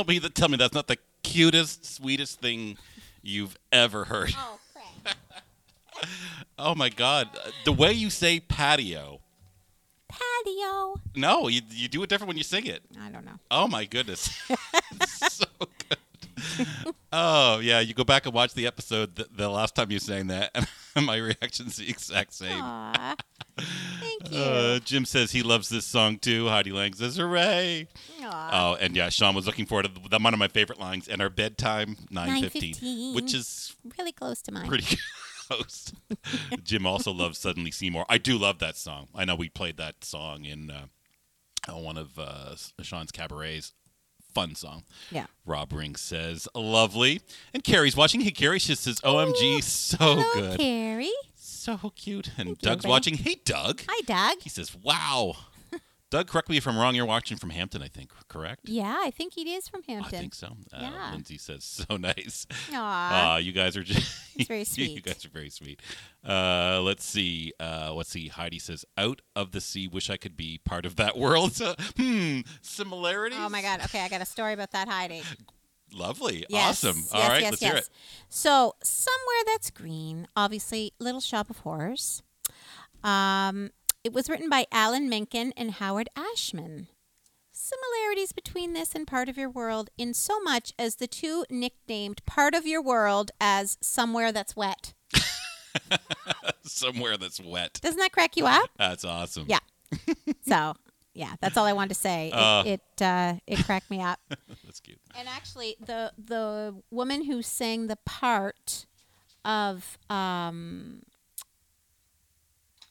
[0.00, 2.78] Don't be tell me that's not the cutest, sweetest thing
[3.20, 4.32] you've ever heard.
[4.34, 5.16] Oh crap!
[6.58, 7.28] Oh my God.
[7.64, 9.20] The way you say patio.
[10.08, 11.00] Patio.
[11.14, 12.82] No, you, you do it different when you sing it.
[13.00, 13.38] I don't know.
[13.50, 14.30] Oh my goodness.
[17.12, 20.28] Oh yeah, you go back and watch the episode the, the last time you sang
[20.28, 20.68] that, and
[21.06, 22.52] my reaction's the exact same.
[22.52, 23.16] Aw.
[23.58, 24.38] Thank you.
[24.38, 26.46] Uh, Jim says he loves this song too.
[26.48, 27.88] Heidi Lang says hooray.
[28.22, 28.50] Aw.
[28.52, 31.08] Oh, and yeah, Sean was looking forward to the, one of my favorite lines.
[31.08, 34.68] And our bedtime nine fifteen, which is really close to mine.
[34.68, 34.96] pretty
[35.48, 35.92] close.
[36.62, 38.06] Jim also loves Suddenly Seymour.
[38.08, 39.08] I do love that song.
[39.16, 40.86] I know we played that song in uh,
[41.68, 43.72] uh, one of uh, Sean's cabarets.
[44.34, 44.84] Fun song.
[45.10, 45.26] Yeah.
[45.44, 47.20] Rob Ring says lovely,
[47.52, 48.20] and Carrie's watching.
[48.20, 51.10] Hey, Carrie, she says, "OMG, so Hello, good, Carrie.
[51.34, 52.90] so cute." And Thank Doug's everybody.
[52.90, 53.14] watching.
[53.14, 53.82] Hey, Doug.
[53.88, 54.42] Hi, Doug.
[54.42, 55.36] He says, "Wow."
[56.10, 56.94] Doug, correct me if I'm wrong.
[56.96, 58.10] You're watching from Hampton, I think.
[58.28, 58.68] Correct?
[58.68, 60.14] Yeah, I think he is from Hampton.
[60.16, 60.48] I think so.
[60.72, 61.10] Uh, Yeah.
[61.12, 63.34] Lindsay says, "So nice." Aw.
[63.34, 64.90] Uh, you guys are just It's very sweet.
[64.90, 65.80] you guys are very sweet.
[66.28, 67.52] Uh, let's see.
[67.60, 68.28] Uh, let's see.
[68.28, 71.74] Heidi says, "Out of the sea, wish I could be part of that world." So,
[71.96, 73.38] hmm, similarities.
[73.40, 73.80] oh my God.
[73.84, 75.22] Okay, I got a story about that Heidi.
[75.92, 76.44] Lovely.
[76.48, 76.96] Yes, Awesome.
[76.98, 77.88] Yes, All right, yes, let's hear it.
[78.28, 82.22] So somewhere that's green, obviously, Little Shop of Horrors.
[83.02, 83.70] Um,
[84.04, 86.88] it was written by Alan Menken and Howard Ashman.
[87.52, 92.24] Similarities between this and Part of Your World in so much as the two nicknamed
[92.24, 94.94] Part of Your World as Somewhere That's Wet.
[96.62, 97.78] Somewhere that's wet.
[97.82, 98.70] Doesn't that crack you up?
[98.78, 99.44] That's awesome.
[99.48, 99.58] Yeah.
[100.46, 100.74] so,
[101.14, 102.28] yeah, that's all I wanted to say.
[102.28, 102.62] It Uh.
[102.66, 104.20] it, uh, it cracked me up.
[104.64, 104.98] That's cute.
[105.16, 108.86] And actually, the the woman who sang the part
[109.44, 111.02] of um,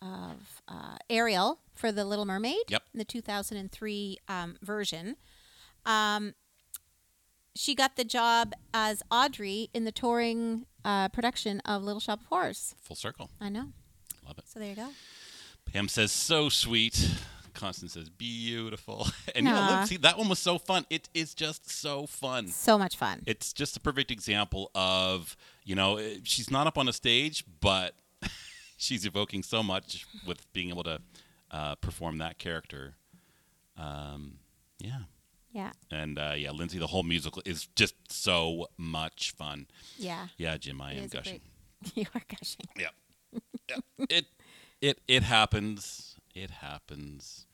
[0.02, 2.84] of uh, Ariel for the Little Mermaid, Yep.
[2.94, 5.16] in the 2003 um, version,
[5.86, 6.34] um,
[7.56, 12.26] she got the job as Audrey in the touring uh, production of Little Shop of
[12.28, 12.76] Horrors.
[12.82, 13.30] Full circle.
[13.42, 13.70] I know.
[14.24, 14.48] I love it.
[14.48, 14.90] So there you go.
[15.66, 17.10] Pam says, so sweet.
[17.54, 19.08] Constance says, beautiful.
[19.36, 20.86] And you know, look, see, that one was so fun.
[20.90, 22.48] It is just so fun.
[22.48, 23.22] So much fun.
[23.26, 27.44] It's just a perfect example of, you know, eh, she's not up on a stage,
[27.62, 27.94] but
[28.80, 31.00] she's evoking so much with being able to
[31.52, 32.96] uh, perform that character.
[33.78, 34.40] Um,
[34.80, 35.02] yeah.
[35.52, 35.72] yeah.
[35.92, 39.68] And uh, yeah, Lindsay, the whole musical is just so much fun.
[39.98, 40.28] Yeah.
[40.38, 41.42] Yeah, Jim, I It am gushing.
[41.84, 42.68] great- You are gushing.
[42.78, 42.90] Yeah.
[43.70, 44.06] yeah.
[44.10, 44.26] It
[44.82, 46.16] it it happens.
[46.34, 47.46] It happens.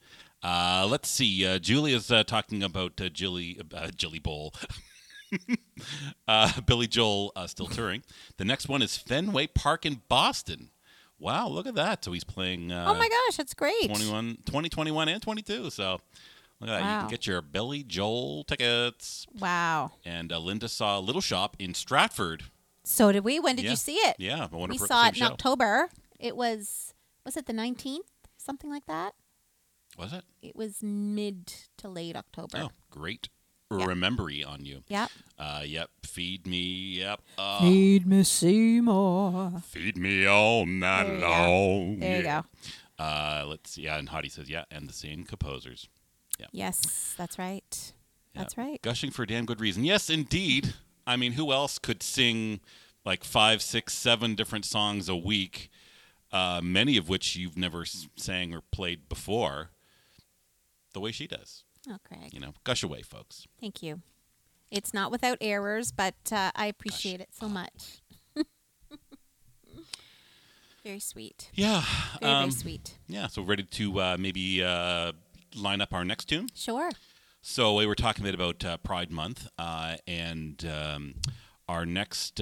[0.43, 1.45] Uh, let's see.
[1.45, 4.53] Uh, Julia's uh, talking about uh, Jilly uh, Jilly Bowl.
[6.27, 8.03] uh, Billy Joel uh, still touring.
[8.38, 10.69] The next one is Fenway Park in Boston.
[11.19, 12.04] Wow, look at that.
[12.04, 13.86] So he's playing uh, oh my gosh, that's great.
[13.88, 15.69] 21, 2021 and 22.
[15.69, 15.99] So
[16.60, 16.80] look at that.
[16.80, 19.26] You can get your Billy Joel tickets.
[19.39, 19.91] Wow.
[20.03, 22.43] And uh, Linda saw a Little Shop in Stratford.
[22.84, 23.39] So did we.
[23.39, 23.72] When did Yeah.
[23.72, 24.16] you see it?
[24.20, 25.26] Yeah, I wonder we saw it in show.
[25.26, 25.89] October.
[26.20, 26.93] It was
[27.26, 28.05] was it the nineteenth,
[28.38, 29.16] something like that.
[29.97, 30.24] Was it?
[30.41, 32.57] It was mid to late October.
[32.61, 33.30] Oh, great
[33.80, 33.86] Yeah.
[33.86, 34.84] remembery on you.
[34.88, 35.09] Yep.
[35.38, 35.89] Uh, yep.
[36.03, 36.99] Feed me.
[36.99, 37.21] Yep.
[37.38, 39.61] Uh, Feed me Seymour.
[39.65, 41.28] feed me all night There you go.
[41.28, 41.99] long.
[41.99, 42.43] There you go.
[42.97, 43.82] Uh, let's see.
[43.84, 45.88] Yeah, and Hottie says, yeah, and the same composers.
[46.51, 47.93] Yes, that's right.
[48.34, 48.41] Yeah.
[48.41, 48.82] That's right.
[48.82, 49.84] Gushing for a damn good reason.
[49.86, 50.73] Yes, indeed.
[51.07, 52.59] I mean, who else could sing
[53.05, 55.69] like five, six, seven different songs a week,
[56.32, 59.69] uh, many of which you've never s- sang or played before,
[60.93, 61.63] the way she does?
[61.89, 62.33] Oh, Craig.
[62.33, 63.47] You know, gush away, folks.
[63.59, 64.01] Thank you.
[64.71, 68.01] It's not without errors, but uh, I appreciate it so much.
[70.83, 71.51] very sweet.
[71.53, 71.83] Yeah.
[72.19, 72.97] Very, um, very sweet.
[73.07, 73.27] Yeah.
[73.27, 75.13] So ready to uh, maybe uh,
[75.55, 76.49] line up our next tune.
[76.53, 76.89] Sure.
[77.41, 81.15] So we were talking a bit about uh, Pride Month, uh, and um,
[81.69, 82.41] our next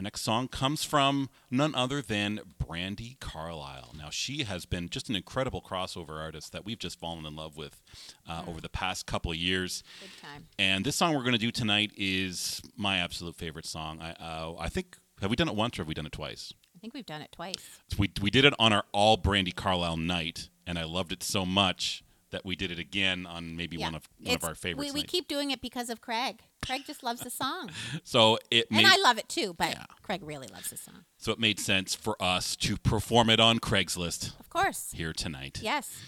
[0.00, 3.94] uh, next song comes from none other than Brandi Carlile.
[3.98, 7.56] Now she has been just an incredible crossover artist that we've just fallen in love
[7.56, 7.82] with
[8.28, 9.82] uh, over the past couple of years.
[10.00, 10.46] Big time.
[10.58, 14.00] And this song we're going to do tonight is my absolute favorite song.
[14.00, 16.54] I uh, I think have we done it once or have we done it twice?
[16.74, 17.80] I think we've done it twice.
[17.98, 21.44] We we did it on our all Brandi Carlile night, and I loved it so
[21.44, 24.92] much that we did it again on maybe one of one of our favorites.
[24.92, 26.40] We, we keep doing it because of Craig.
[26.64, 27.70] Craig just loves the song.
[28.04, 29.84] So it made and I love it too, but Yeah.
[30.02, 31.04] Craig really loves the song.
[31.18, 34.92] so it made sense for us to perform it on Craigslist Of course.
[34.94, 35.58] here tonight.
[35.62, 35.98] Yes.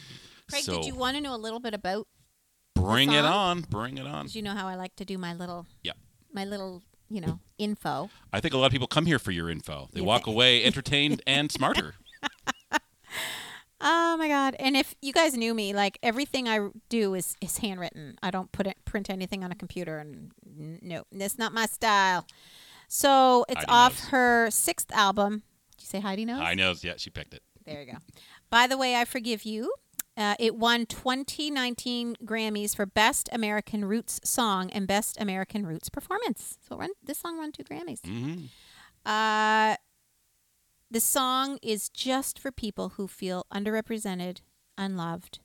[0.49, 2.07] Craig, So- did you want to know a little bit about
[2.75, 4.27] Bring it on, bring it on.
[4.31, 5.97] You know how I like to do my little Yep.
[6.33, 8.11] my little, you know, info?
[8.33, 9.89] I think a lot of people come here for your info.
[9.93, 11.95] They You walk away entertained and smarter.
[13.85, 14.55] Oh my god.
[14.61, 18.17] And if you guys knew me, like everything I do is is handwritten.
[18.23, 21.67] I don't put it print anything on a computer and n- no, that's not my
[21.67, 22.27] style.
[22.89, 24.09] So, it's Heidi off knows.
[24.11, 25.43] her 6th album.
[25.79, 26.41] Did you say Heidi knows?
[26.43, 26.85] I knows.
[26.85, 27.43] Yeah, she picked it.
[27.65, 27.99] There you go.
[28.51, 29.73] By the way, I Forgive You.
[30.15, 36.59] Uh, it won 2019 Grammys for Best American Roots Song and Best American Roots Performance.
[36.69, 38.05] So run, this song won two Grammys.
[38.05, 38.45] hmm
[39.07, 39.77] Uh,
[40.93, 44.39] the song is just for people who feel underrepresented,
[44.77, 45.39] unloved,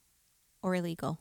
[0.62, 1.20] or illegal.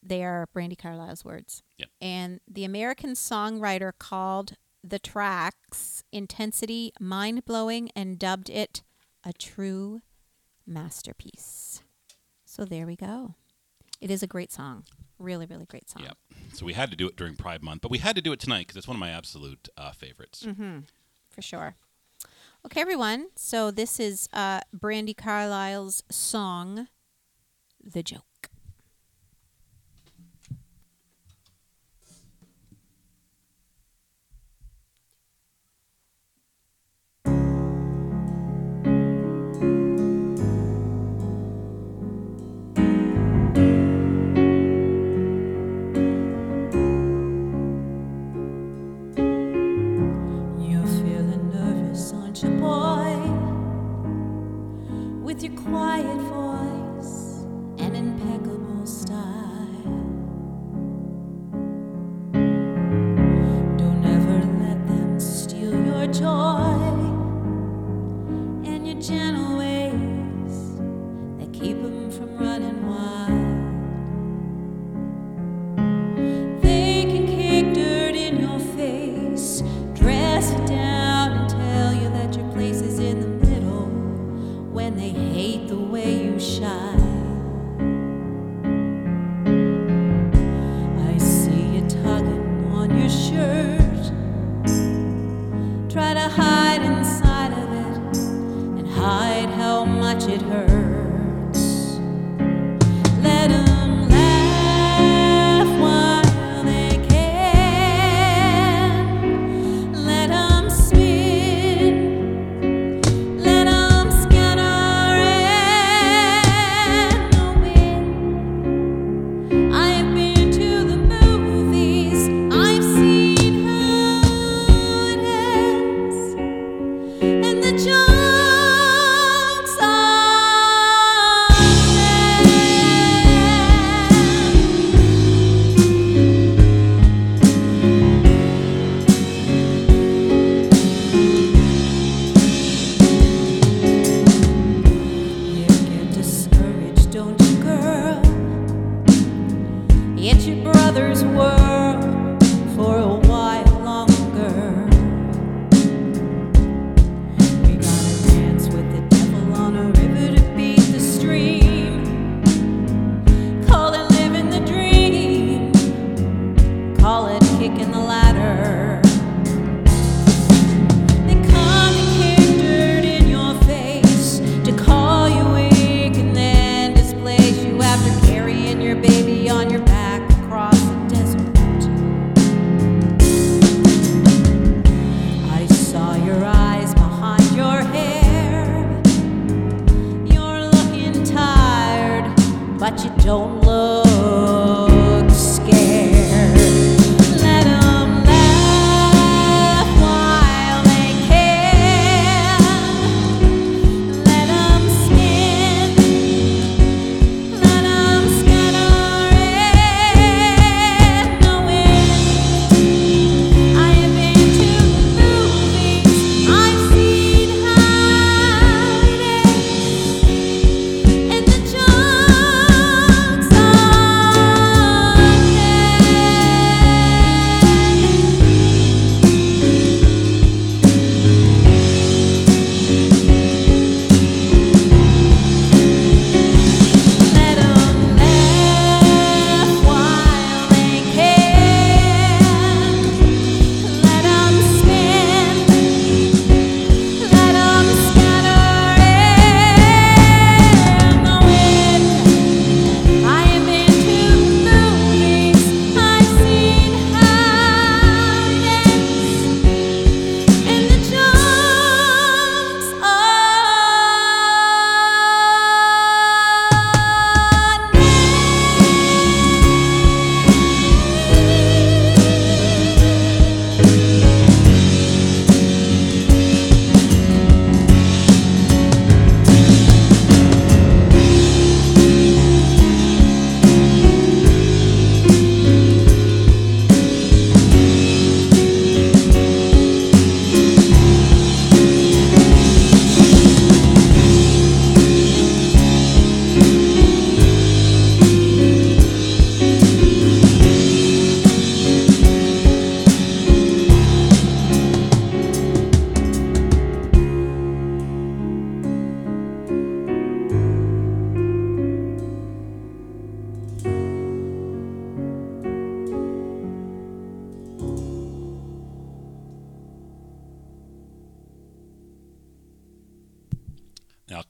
[0.00, 1.64] They are Brandi Carlile's words.
[1.78, 1.88] Yep.
[2.00, 4.54] And the American songwriter called
[4.84, 8.82] the tracks intensity mind blowing and dubbed it
[9.24, 10.00] a true
[10.64, 11.82] masterpiece.
[12.44, 13.34] So there we go.
[14.00, 14.84] It is a great song.
[15.18, 16.04] Really, really great song.
[16.04, 16.16] Yep.
[16.52, 18.38] So we had to do it during Pride Month, but we had to do it
[18.38, 20.44] tonight because it's one of my absolute uh, favorites.
[20.46, 20.80] Mm-hmm.
[21.28, 21.74] For sure.
[22.66, 23.28] Okay, everyone.
[23.36, 26.88] So this is uh, Brandi Carlile's song,
[27.82, 28.27] The Joke.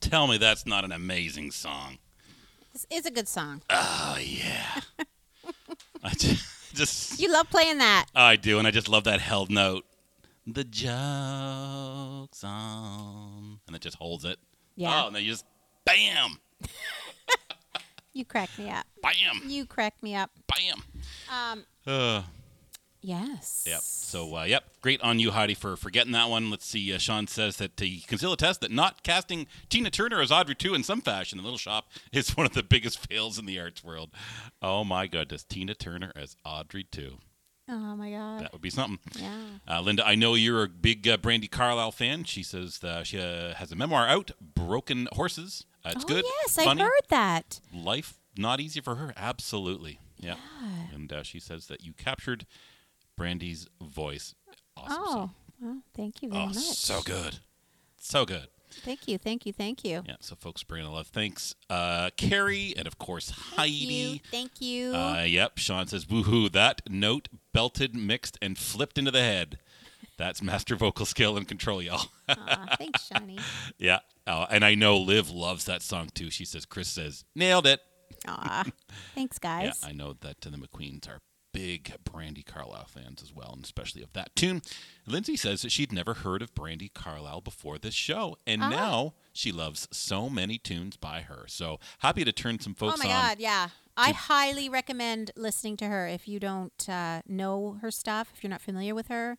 [0.09, 1.97] tell me that's not an amazing song.
[2.73, 3.61] It's, is a good song.
[3.69, 4.81] Oh yeah.
[6.03, 8.05] I just, just You love playing that.
[8.15, 9.85] I do, and I just love that held note.
[10.47, 13.59] The joke song.
[13.67, 14.37] and it just holds it.
[14.75, 15.03] Yeah.
[15.03, 15.45] Oh, and then you just
[15.85, 16.39] bam.
[18.13, 18.85] you crack me up.
[19.03, 19.47] Bam.
[19.47, 20.31] You crack me up.
[20.47, 20.83] Bam.
[21.31, 21.65] Um.
[21.85, 22.21] Uh.
[23.01, 23.65] Yes.
[23.67, 23.81] Yep.
[23.81, 24.63] So, uh, yep.
[24.81, 26.49] Great on you, Heidi, for, forgetting that one.
[26.49, 26.93] Let's see.
[26.93, 30.31] Uh, Sean says that uh, you can still attest that not casting Tina Turner as
[30.31, 33.45] Audrey 2 in some fashion, The Little Shop, is one of the biggest fails in
[33.45, 34.09] the arts world.
[34.61, 35.43] Oh, my goodness.
[35.43, 37.17] Tina Turner as Audrey 2.
[37.69, 38.41] Oh, my God.
[38.41, 38.99] That would be something.
[39.15, 39.43] Yeah.
[39.69, 42.23] Uh, Linda, I know you're a big uh, Brandi Carlile fan.
[42.23, 45.65] She says uh, she has a memoir out, Broken Horses.
[45.85, 46.25] it's oh, good.
[46.41, 46.81] Yes, funny.
[46.81, 47.59] I heard that.
[47.73, 49.13] Life not easy for her.
[49.15, 49.99] Absolutely.
[50.17, 50.35] Yeah.
[50.93, 52.45] And she says that you captured
[53.19, 54.33] Brandi's voice.
[54.77, 54.97] Awesome.
[54.97, 55.35] Oh, song.
[55.61, 56.55] well, thank you very oh, much.
[56.55, 57.39] so good.
[57.97, 58.47] So good.
[58.71, 60.03] Thank you, thank you, thank you.
[60.07, 60.15] Yeah.
[60.21, 61.07] So, folks, bringing a love.
[61.07, 63.87] Thanks, uh, Carrie, and of course Thank you.
[63.87, 64.21] Heidi.
[64.31, 64.95] Thank you.
[64.95, 65.57] Uh, yep.
[65.57, 66.49] Sean says, "Woohoo!
[66.51, 69.59] That note belted, mixed, and flipped into the head.
[70.17, 73.39] That's master vocal skill and control, y'all." Aw, thanks, Shawnee.
[73.77, 73.99] yeah.
[74.25, 76.29] Uh, and I know Liv loves that song too.
[76.29, 77.81] She says, "Chris says nailed it."
[78.27, 78.65] Aw,
[79.13, 79.79] thanks, guys.
[79.83, 79.89] Yeah.
[79.89, 81.19] I know that uh, the McQueens are
[81.51, 84.61] big Brandi Carlile fans as well, and especially of that tune.
[85.05, 88.69] Lindsay says that she'd never heard of Brandi Carlile before this show, and Ah.
[88.69, 91.45] now she loves so many tunes by her.
[91.47, 92.99] So happy to turn some folks.
[92.99, 93.05] on.
[93.05, 93.21] oh my on.
[93.29, 93.69] god, yeah.
[93.97, 98.49] I highly recommend listening to her if you don't uh, know her stuff, if you're
[98.49, 99.37] not familiar with her.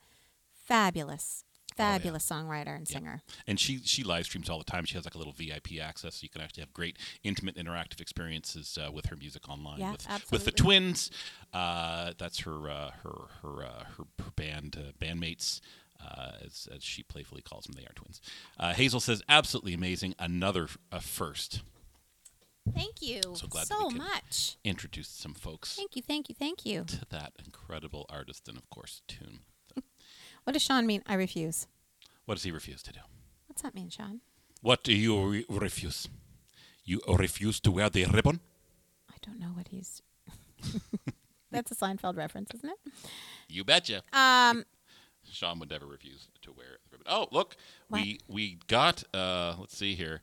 [0.67, 1.45] Fabulous,
[1.77, 2.95] fabulous songwriter and Yeah.
[2.97, 3.23] singer.
[3.47, 4.85] And she she live streams all the time.
[4.85, 8.01] She has like a little VIP access, so you can actually have great, intimate, interactive
[8.01, 9.79] experiences uh, with her music online.
[9.81, 11.11] Yeah, with, with the twins,
[11.53, 15.61] uh, that's her uh, her her, uh, her her band uh, bandmates.
[16.03, 18.23] Uh, as, as she playfully calls them, they are twins.
[18.59, 20.14] Uh, Hazel says, "Absolutely amazing!
[20.18, 21.61] Another f- a first."
[22.75, 24.57] Thank you So glad so we much.
[24.64, 26.85] Introduced some folks Thank you, thank you, thank you.
[26.85, 29.41] to that incredible artist, and of course, tune.
[30.51, 31.05] What does Sean mean?
[31.07, 31.68] I refuse.
[32.24, 32.98] What does he refuse to do?
[33.46, 34.20] What's that mean, Sean?
[34.62, 36.09] What do you re- refuse?
[36.84, 38.40] You refuse to wear the ribbon?
[39.09, 40.03] I don't know what he's.
[41.53, 42.92] That's a Seinfeld reference, isn't it?
[43.48, 44.03] You betcha.
[44.12, 44.64] Um,
[45.30, 47.07] Sean would never refuse to wear the ribbon.
[47.09, 47.55] Oh, look,
[47.88, 49.05] we we got.
[49.14, 50.22] Uh, let's see here.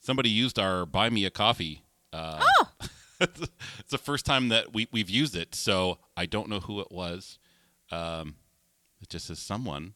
[0.00, 1.82] Somebody used our buy me a coffee.
[2.12, 2.68] Uh, oh,
[3.22, 6.92] it's the first time that we we've used it, so I don't know who it
[6.92, 7.38] was.
[7.90, 8.34] Um,
[9.10, 9.94] just as someone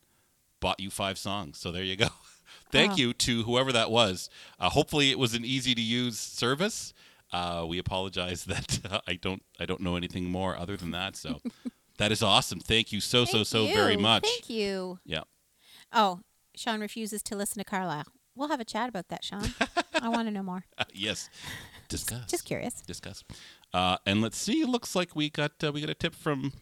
[0.61, 1.59] bought you five songs.
[1.59, 2.09] So there you go.
[2.71, 2.97] Thank Oh.
[2.97, 4.29] you to whoever that was.
[4.59, 6.93] Uh, hopefully, it was an easy to use service.
[7.33, 11.17] Uh, we apologize that uh, I don't I don't know anything more other than that.
[11.17, 11.41] So
[11.99, 12.61] that is awesome.
[12.61, 13.99] Thank you so so thank so very you.
[14.01, 14.25] much.
[14.25, 14.99] Thank you.
[15.05, 15.23] Yeah.
[15.93, 16.21] Oh,
[16.57, 18.05] Sean refuses to listen to Carlile.
[18.37, 19.55] We'll have a chat about that, Sean.
[20.01, 20.65] I want to know more.
[20.93, 21.31] yes.
[21.89, 22.27] Discuss.
[22.31, 22.81] Just curious.
[22.83, 23.23] discuss.
[23.73, 24.65] Uh, and let's see.
[24.65, 26.53] Looks like we got uh, we got a tip from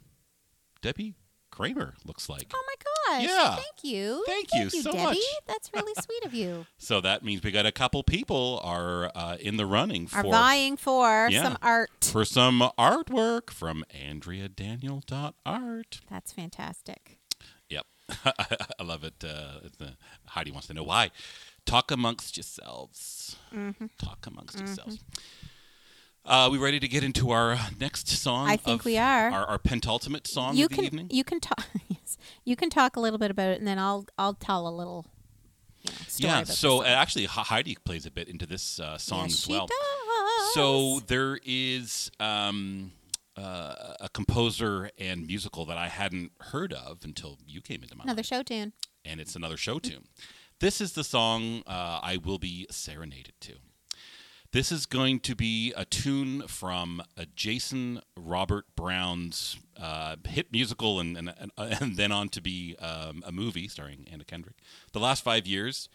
[0.83, 1.15] Debbie
[1.53, 1.95] Kramer.
[2.05, 2.51] Looks like.
[2.53, 2.75] Oh my
[3.21, 3.29] gosh.
[3.29, 3.55] Yeah.
[3.57, 4.25] Thank you.
[4.27, 5.05] Thank you so Debbie.
[5.05, 5.19] much.
[5.47, 6.67] That's really sweet of you.
[6.79, 10.19] So that means we got a couple people are uh, in the running for.
[10.19, 11.43] Are vying for Yeah.
[11.45, 11.91] some art.
[12.03, 16.01] for some artwork from AndreaDaniel.art.
[16.11, 17.19] That's fantastic.
[17.69, 17.87] Yep,
[18.25, 19.23] I love it.
[19.25, 19.87] Uh, uh,
[20.29, 21.11] Heidi wants to know why.
[21.65, 23.37] Talk amongst yourselves.
[23.55, 23.87] Mm-hmm.
[24.03, 24.99] Talk amongst yourselves.
[26.25, 28.49] Uh, we ready to get into our next song?
[28.49, 29.31] I think of we are.
[29.31, 31.09] Our, our pentultimate song you of the can evening.
[31.11, 31.67] you can talk.
[31.89, 34.71] yes, you can talk a little bit about it, and then I'll I'll tell a
[34.71, 35.07] little.
[35.85, 36.45] You know, story yeah.
[36.45, 39.67] So uh, actually, Heidi plays a bit into this uh, song Yes, as she well.
[39.67, 40.55] does.
[40.55, 42.93] So there is um,
[43.37, 48.05] uh, a composer and musical that I hadn't heard of until you came into my
[48.05, 48.75] another life, show tune.
[49.05, 50.05] and it's another show tune.
[50.61, 53.55] This is the song uh, I will be serenaded to.
[54.53, 61.01] This is going to be a tune from uh, Jason Robert Brown's uh, hit musical,
[61.01, 64.57] and, and and and then on to be um, a movie starring Anna Kendrick.
[64.93, 65.89] The last five years,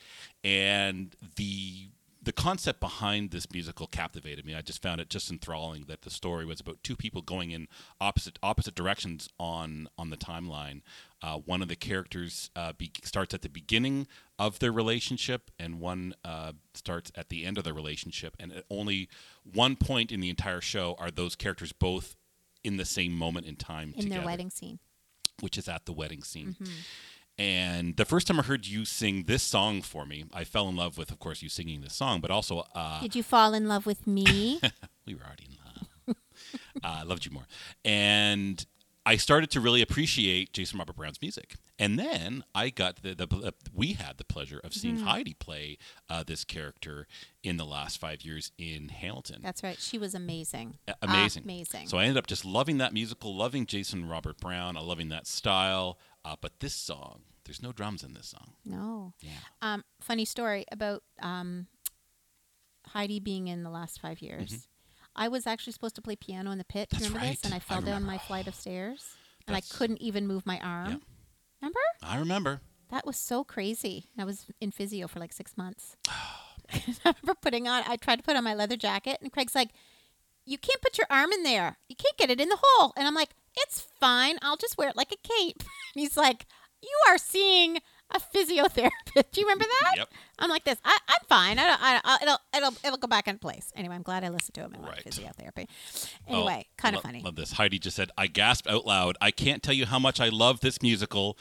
[0.44, 1.90] and the
[2.28, 4.54] the concept behind this musical captivated me.
[4.54, 7.70] I just found it just enthralling that the story was about two people going in
[8.02, 10.82] opposite opposite directions on on the timeline.
[11.22, 14.08] Uh, one of the characters uh, be, starts at the beginning
[14.38, 18.36] of their relationship, and one uh, starts at the end of their relationship.
[18.38, 19.08] And at only
[19.54, 22.18] one point in the entire show are those characters both
[22.62, 24.80] in the same moment in time in together their wedding scene.
[25.40, 26.58] which is at the wedding scene.
[26.62, 26.74] Mm-hmm.
[27.40, 30.76] And the first time I heard you sing this song for me, I fell in
[30.76, 33.68] love with, of course, you singing this song, but also uh, Did you fall in
[33.68, 34.60] love with me?
[35.06, 36.18] we were already in love.
[36.84, 37.46] uh, I loved you more.
[37.86, 38.66] And
[39.06, 41.56] I started to really appreciate Jason Robert Brown's music.
[41.80, 44.80] And then I got the, the uh, we had the pleasure of Mm-hmm.
[44.80, 45.78] seeing Heidi play
[46.10, 47.08] uh, this character
[47.44, 49.42] in the last five years in Hamilton.
[49.44, 49.78] That's right.
[49.80, 50.80] She was amazing.
[51.04, 51.44] Amazing.
[51.44, 51.88] Amazing.
[51.88, 55.28] So I ended up just loving that musical, loving Jason Robert Brown, uh, loving that
[55.28, 56.00] style.
[56.28, 58.54] Uh, but this song, there's no drums in this song.
[58.66, 59.14] no.
[59.22, 59.32] Yeah.
[59.62, 61.68] Um, funny story about um,
[62.88, 64.68] Heidi being in the last five years.
[65.16, 66.90] I was actually supposed to play piano in the pit.
[66.90, 67.00] Mm-hmm.
[67.00, 67.44] That's remember this?
[67.46, 69.16] And I I fell down my flight of stairs,
[69.48, 70.90] and I couldn't even move my arm.
[70.90, 70.98] Yeah.
[71.62, 71.80] Remember?
[72.04, 72.62] I remember.
[72.90, 74.08] That was so crazy.
[74.18, 75.96] I was in physio for like six months.
[76.74, 77.84] I remember putting on.
[77.88, 79.70] I tried to put on my leather jacket, and Craig's like,
[80.46, 81.78] "You can't put your arm in there.
[81.88, 84.38] You can't get it in the hole." And I'm like, It's fine.
[84.42, 85.64] I'll just wear it like a cape.
[85.96, 86.46] And he's like,
[86.82, 87.78] You are seeing
[88.12, 88.92] a physiotherapist.
[89.32, 89.98] Do you remember that?
[89.98, 90.10] Yep.
[90.40, 90.78] I'm like this.
[90.86, 91.58] I, I'm fine.
[91.60, 93.74] I don't, I, it'll, it'll, it'll go back in place.
[93.76, 95.04] Anyway, I'm glad I listened to him and Right.
[95.04, 95.68] physiotherapy.
[96.30, 97.22] Oh, Anyway, kind lo- of funny.
[97.24, 97.54] Love this.
[97.54, 99.18] Heidi just said, I gasped out loud.
[99.20, 101.38] I can't tell you how much I love this musical,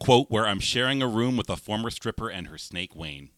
[0.00, 3.30] quote, where I'm sharing a room with a former stripper and her snake Wayne.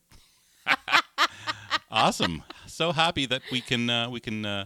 [1.91, 2.43] awesome.
[2.67, 4.65] So happy that we can uh, we can uh,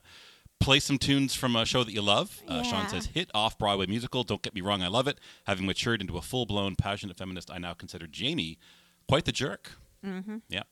[0.61, 2.43] play some tunes from a show that you love.
[2.47, 4.25] Uh, Sean says, hit off Broadway musical.
[4.25, 5.19] Don't get me wrong, I love it.
[5.47, 8.59] Having matured into a full blown passionate feminist, I now consider Jamie
[9.09, 9.73] quite the jerk.
[10.05, 10.39] Mm-hmm.
[10.49, 10.63] Yeah.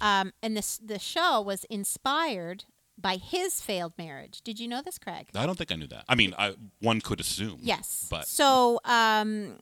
[0.00, 2.64] Um, and this the show was inspired
[3.00, 4.40] by his failed marriage.
[4.42, 5.28] Did you know this, Craig?
[5.34, 6.04] I don't think I knew that.
[6.08, 7.60] I mean, I, one could assume.
[7.62, 8.08] Yes.
[8.10, 9.58] But so um,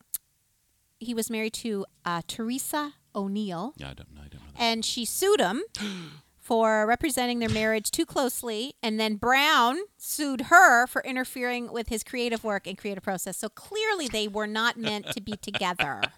[0.99, 4.21] he was married to uh, Theresa O'Neill, yeah, I don't know.
[4.21, 4.62] I don't know that.
[4.62, 5.62] and she sued him
[6.47, 8.74] for representing their marriage too closely.
[8.80, 13.36] And then Brown sued her for interfering with his creative work and creative process.
[13.36, 16.03] So clearly, they were not meant to be together.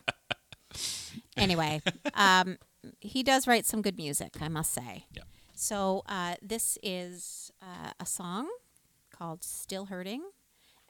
[1.37, 1.81] Anyway,
[2.15, 2.59] um,
[3.01, 5.07] he does write some good music, I must say.
[5.13, 5.23] Yeah.
[5.55, 8.49] So uh, this is uh, a song
[9.11, 10.23] called "Still Hurting,"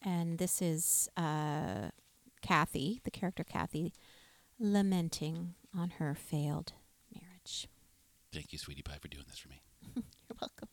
[0.03, 1.91] and this is uh,
[2.43, 3.93] Kathy, the character Kathy,
[4.59, 6.73] lamenting on her failed
[7.15, 7.69] marriage.
[8.39, 9.63] Thank you, sweetie pie, for doing this for me.
[9.97, 10.69] You're welcome.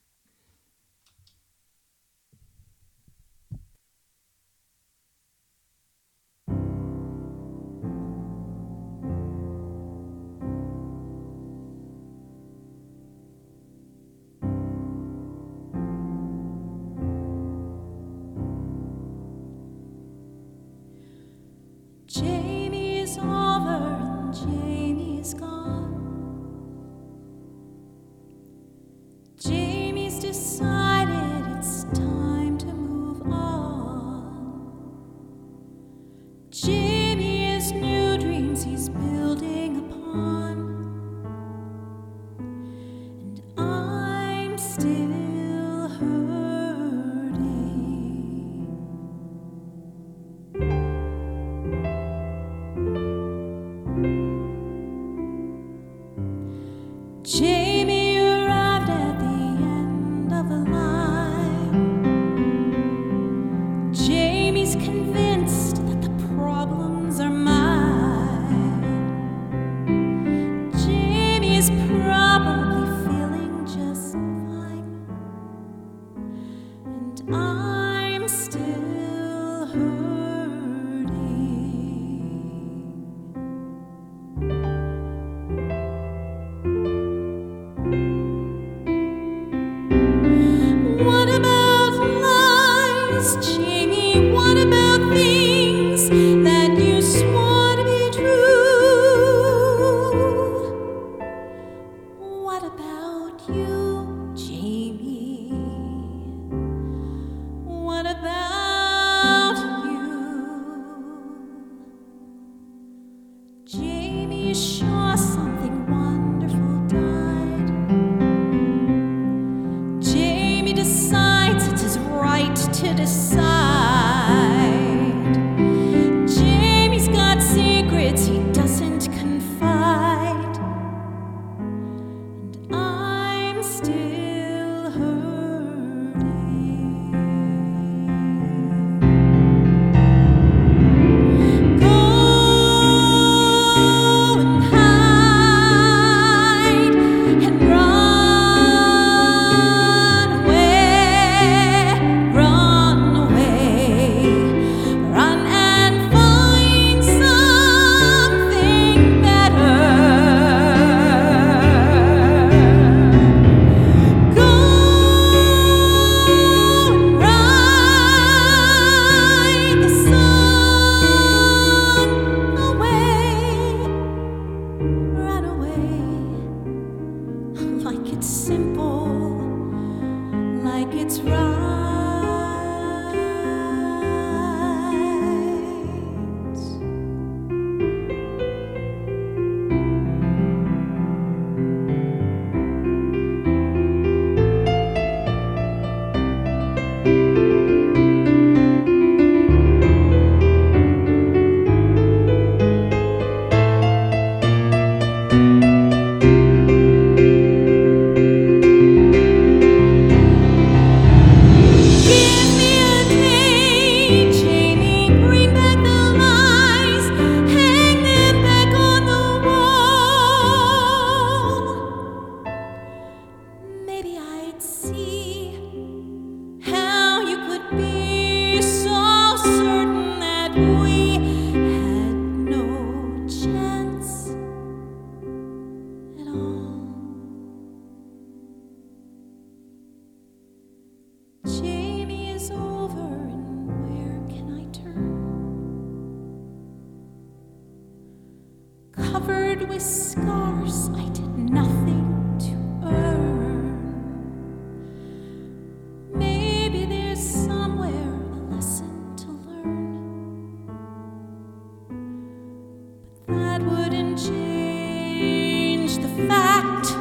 [264.18, 266.95] Change the fact.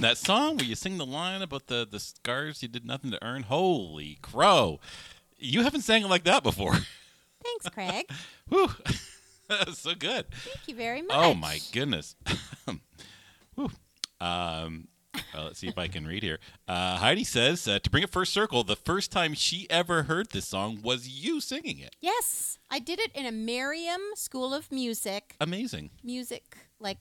[0.00, 3.24] That song where you sing the line about the the scars you did nothing to
[3.24, 3.44] earn.
[3.44, 4.80] Holy crow!
[5.38, 6.74] You haven't sang it like that before.
[7.44, 8.06] Thanks, Craig.
[8.48, 8.70] Whew.
[9.48, 10.26] that was so good.
[10.30, 11.16] Thank you very much.
[11.16, 12.14] Oh my goodness.
[13.54, 13.70] Whew.
[14.20, 14.88] Um,
[15.34, 16.38] well, let's see if I can read here.
[16.68, 18.62] Uh, Heidi says uh, to bring it first circle.
[18.64, 21.96] The first time she ever heard this song was you singing it.
[22.00, 25.90] Yes, I did it in a Merriam School of Music, Amazing.
[26.02, 26.98] music like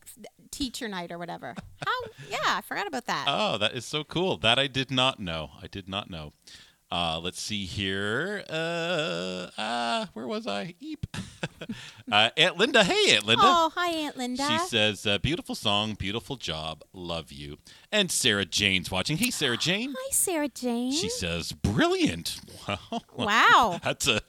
[0.52, 1.56] teacher night or whatever.
[1.86, 2.02] How?
[2.30, 3.26] Yeah, I forgot about that.
[3.28, 4.38] Oh, that is so cool.
[4.38, 5.52] That I did not know.
[5.62, 6.34] I did not know.
[6.92, 8.44] Uh, let's see here.
[8.50, 10.74] Uh, uh, where was I?
[10.80, 11.06] Eep.
[12.12, 12.84] uh, Aunt Linda.
[12.84, 13.44] Hey, Aunt Linda.
[13.46, 14.44] oh, hi, Aunt Linda.
[14.48, 17.58] She says, uh, "Beautiful song, beautiful job, love you."
[17.92, 19.18] And Sarah Jane's watching.
[19.18, 19.94] Hey, Sarah Jane.
[19.96, 20.92] hi, Sarah Jane.
[20.92, 23.02] She says, "Brilliant." Wow.
[23.16, 23.80] wow.
[23.84, 24.22] That's a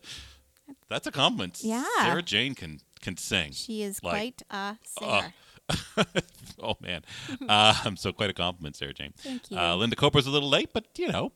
[0.91, 1.61] that's a compliment.
[1.63, 1.85] Yeah.
[2.01, 3.53] Sarah Jane can can sing.
[3.53, 5.35] She is Like, quite a singer.
[6.63, 7.03] oh man,
[7.49, 9.15] um, so quite a compliment, Sarah Jane.
[9.17, 9.57] Thank you.
[9.57, 11.33] Uh, Linda Coper's a little late, but you know,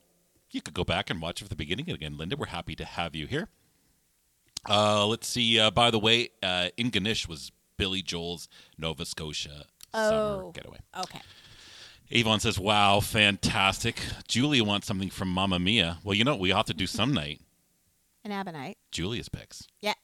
[0.54, 2.16] you could go back and watch it from the beginning again.
[2.16, 3.48] Linda, we're happy to have you here.
[4.68, 5.58] Uh, let's see.
[5.58, 8.48] Uh, by the way, uh, Antigonish was Billy Joel's
[8.78, 10.52] Nova Scotia Summer Oh.
[10.54, 10.78] Getaway.
[11.00, 11.20] okay.
[12.10, 15.98] Avon says, "Wow, fantastic." Julia wants something from Mamma Mia.
[16.04, 17.40] Well, you know, we have to do some night.
[18.24, 18.76] An Abonite.
[18.90, 19.66] Julia's picks.
[19.80, 19.94] Yeah.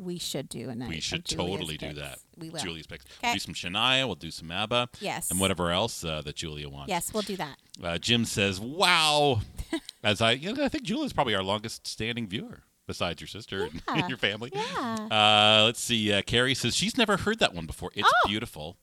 [0.00, 0.88] We should do a night.
[0.90, 2.20] We should totally do that.
[2.36, 2.60] We will.
[2.60, 3.04] Julia's picks.
[3.20, 4.06] We'll do some Shania.
[4.06, 4.90] We'll do some ABBA.
[5.00, 5.28] Yes.
[5.28, 6.88] And whatever else uh, that Julia wants.
[6.88, 7.56] Yes, we'll do that.
[7.82, 9.40] Uh, Jim says, "Wow."
[10.02, 13.68] As I, you know, I think Julia's probably our longest standing viewer, besides your sister
[13.88, 14.50] and your family.
[14.54, 15.08] Yeah.
[15.10, 16.12] Uh, let's see.
[16.12, 17.90] Uh, Carrie says she's never heard that one before.
[17.94, 18.28] It's Oh.
[18.28, 18.76] beautiful,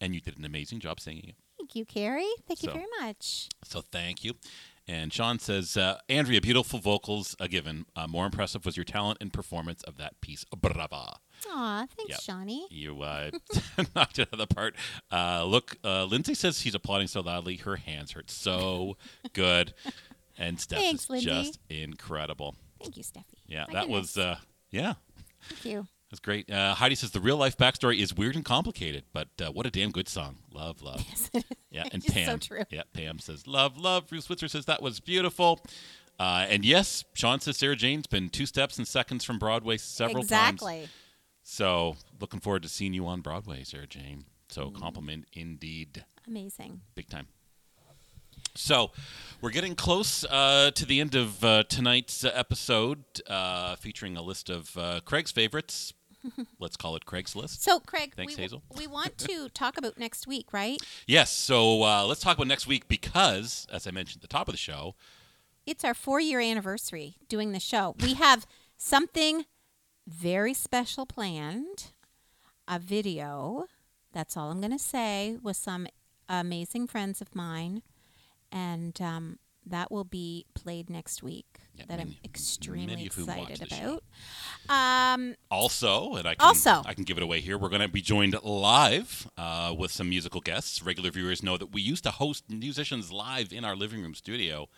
[0.00, 1.34] and you did an amazing job singing it.
[1.58, 2.24] Thank you, Carrie.
[2.46, 3.48] Thank you very much.
[3.64, 4.34] So thank you.
[4.88, 7.84] And Sean says, uh, Andrea, beautiful vocals a given.
[7.94, 10.44] Uh, more impressive was your talent and performance of that piece.
[10.56, 11.18] Brava.
[11.48, 12.20] Aw, thanks, Yep.
[12.22, 12.66] Shawnee.
[12.70, 13.30] You uh,
[13.94, 14.74] knocked it out of the park.
[15.12, 18.96] Uh, look, uh, Lindsay says she's applauding so loudly her hands hurt so
[19.32, 19.74] good.
[20.40, 21.26] And Steph Thanks, is Lindsay.
[21.28, 22.56] just incredible.
[22.80, 23.24] Thank you, Steffi.
[23.46, 24.16] Yeah, My that goodness.
[24.16, 24.36] was, uh,
[24.70, 24.94] yeah,
[25.48, 25.86] Thank you.
[26.10, 26.50] that's great.
[26.50, 29.70] Uh, Heidi says the real life backstory is weird and complicated, but uh, what a
[29.70, 30.38] damn good song.
[30.52, 31.04] Love, love.
[31.70, 32.38] Yeah, and It's so Pam.
[32.40, 32.62] true.
[32.70, 34.06] Yeah, Pam says love, love.
[34.08, 35.60] Bruce Switzer says that was beautiful.
[36.18, 40.22] Uh, and yes, Sean says Sarah Jane's been two steps and seconds from Broadway several
[40.24, 40.54] times.
[40.62, 40.88] exactly.
[41.42, 44.24] So looking forward to seeing you on Broadway, Sarah Jane.
[44.48, 44.74] So Mm.
[44.80, 46.80] compliment indeed, Amazing.
[46.94, 47.28] big time.
[48.54, 48.90] So
[49.40, 54.50] we're getting close uh, to the end of uh, tonight's episode, uh, featuring a list
[54.50, 55.92] of uh, Craig's favorites.
[56.58, 57.62] Let's call it Craig's list.
[57.62, 58.62] So, Craig, Thanks, we, Hazel.
[58.76, 60.78] we want to talk about next week, right?
[61.06, 61.30] Yes.
[61.30, 64.52] So uh, let's talk about next week because, as I mentioned at the top of
[64.52, 64.94] the show,
[65.64, 67.94] It's our four year anniversary doing the show.
[68.02, 68.46] We have
[68.76, 69.46] something
[70.06, 71.92] very special planned
[72.68, 73.64] a video.
[74.12, 75.86] That's all I'm going to say with some
[76.28, 77.82] amazing friends of mine.
[78.52, 81.46] And um, that will be played next week.
[81.74, 84.02] Yeah, that many- I'm extremely many of whom watch excited about.
[84.68, 86.82] Um, Also, and I can, Also.
[86.84, 87.56] I can give it away here.
[87.56, 90.82] We're going to be joined live uh, with some musical guests.
[90.82, 94.68] Regular viewers know that we used to host musicians live in our living room studio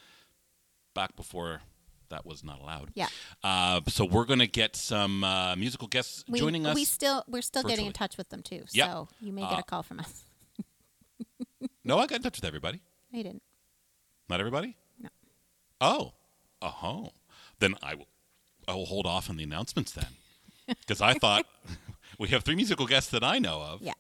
[0.95, 1.63] back before
[2.11, 2.91] that was not allowed.
[2.95, 3.07] Yeah.
[3.43, 6.75] Uh, so we're going to get some uh, musical guests we, joining us.
[6.75, 8.65] we still we're still getting in touch with them too.
[8.73, 8.87] Yep.
[8.91, 10.25] So you may get Uh, a call from us.
[11.85, 12.81] no, I got in touch with everybody.
[13.11, 13.43] You didn't.
[14.29, 14.77] Not everybody.
[15.01, 15.09] No.
[15.81, 16.13] Oh.
[16.63, 17.11] Oh.
[17.59, 18.07] Then I will.
[18.69, 20.07] I will hold off on the announcements then,
[20.69, 21.47] because I thought
[22.19, 23.95] we have three musical guests that I know of, Yeah.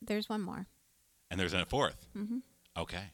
[0.00, 0.66] There's one more.
[1.30, 2.38] and there's a 4th Mm-hmm.
[2.78, 3.10] Okay.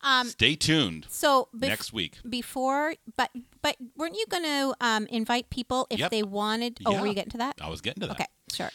[0.00, 2.18] Um, Stay tuned so bef- next week.
[2.28, 3.30] before but
[3.60, 6.10] but weren't you going to um, invite people if Yep.
[6.10, 8.14] they wanted oh were you getting to that I was getting to that.
[8.14, 8.70] okay sure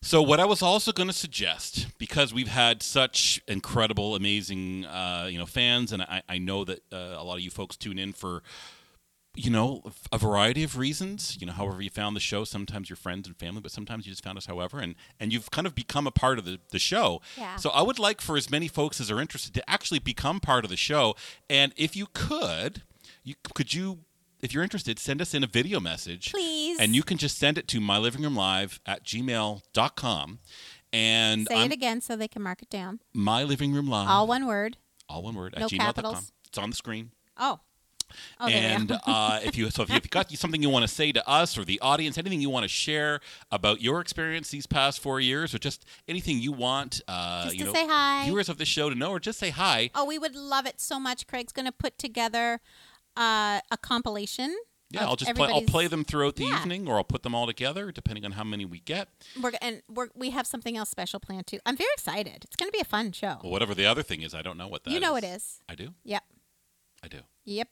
[0.00, 5.28] So, what I was also going to suggest, because we've had such incredible, amazing, uh,
[5.28, 7.98] you know, fans, and I, I know that uh, a lot of you folks tune
[7.98, 8.44] in for,
[9.34, 9.82] you know,
[10.12, 11.36] a variety of reasons.
[11.40, 12.44] You know, however you found the show.
[12.44, 14.46] Sometimes your friends and family, but sometimes you just found us.
[14.46, 17.20] However, and and you've kind of become a part of the the show.
[17.36, 17.56] Yeah.
[17.56, 20.64] So, I would like for as many folks as are interested to actually become part
[20.64, 21.16] of the show.
[21.50, 22.82] And if you could,
[23.24, 23.98] you could you.
[24.40, 26.30] If you're interested, send us in a video message.
[26.32, 26.78] Please.
[26.78, 30.38] And you can just send it to mylivingroomlive at gmail.com.
[30.92, 33.00] And Say I'm it again so they can mark it down.
[33.12, 34.08] My living room live.
[34.08, 34.76] All one word.
[35.08, 35.86] all one word, No at gmail.com.
[35.86, 36.32] capitals.
[36.48, 37.10] It's on the screen.
[37.36, 37.60] Oh.
[38.40, 41.28] Oh, and uh, if you so if you've got something you want to say to
[41.28, 43.20] us or the audience, anything you want to share
[43.50, 47.64] about your experience these past four years, or just anything you want, uh, Just you
[47.66, 48.24] know, say hi.
[48.24, 49.90] viewers of the show to know, or just say hi.
[49.94, 51.26] Oh, we would love it so much.
[51.26, 52.60] Craig's going to put together
[53.18, 54.56] uh, a compilation.
[54.90, 55.50] Yeah, I'll just play.
[55.52, 56.60] I'll play them throughout the Yeah.
[56.62, 59.08] evening, or I'll put them all together, depending on how many we get.
[59.38, 61.58] We're, and we're, we have something else special planned too.
[61.66, 62.44] I'm very excited.
[62.44, 63.36] It's going to be a fun show.
[63.42, 65.24] Well, whatever the other thing is, I don't know what that you know is.
[65.24, 65.60] it is.
[65.68, 65.88] I do.
[66.04, 66.22] Yep.
[67.02, 67.18] I do.
[67.44, 67.68] Yep.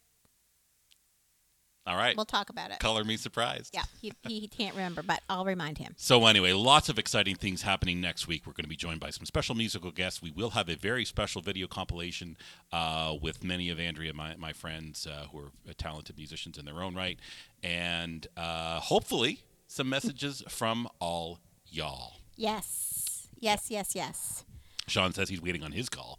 [1.87, 2.17] All right.
[2.17, 2.81] We'll talk about it.
[2.81, 3.73] Color me surprised.
[3.73, 3.85] Yeah.
[4.01, 5.95] He, he, can't remember, but I'll remind him.
[5.97, 8.47] So anyway, lots of exciting things happening next week.
[8.47, 10.21] We're going to be joined by some special musical guests.
[10.21, 12.37] We will have a very special video compilation
[12.73, 16.83] uh, with many of Andrea, my, my friends, uh, who are talented musicians in their
[16.83, 17.19] own right,
[17.63, 22.15] and uh, hopefully some messages from all y'all.
[22.37, 23.29] Yes.
[23.39, 24.45] Yes, yes, yes.
[24.89, 26.19] Sean says he's waiting on his call.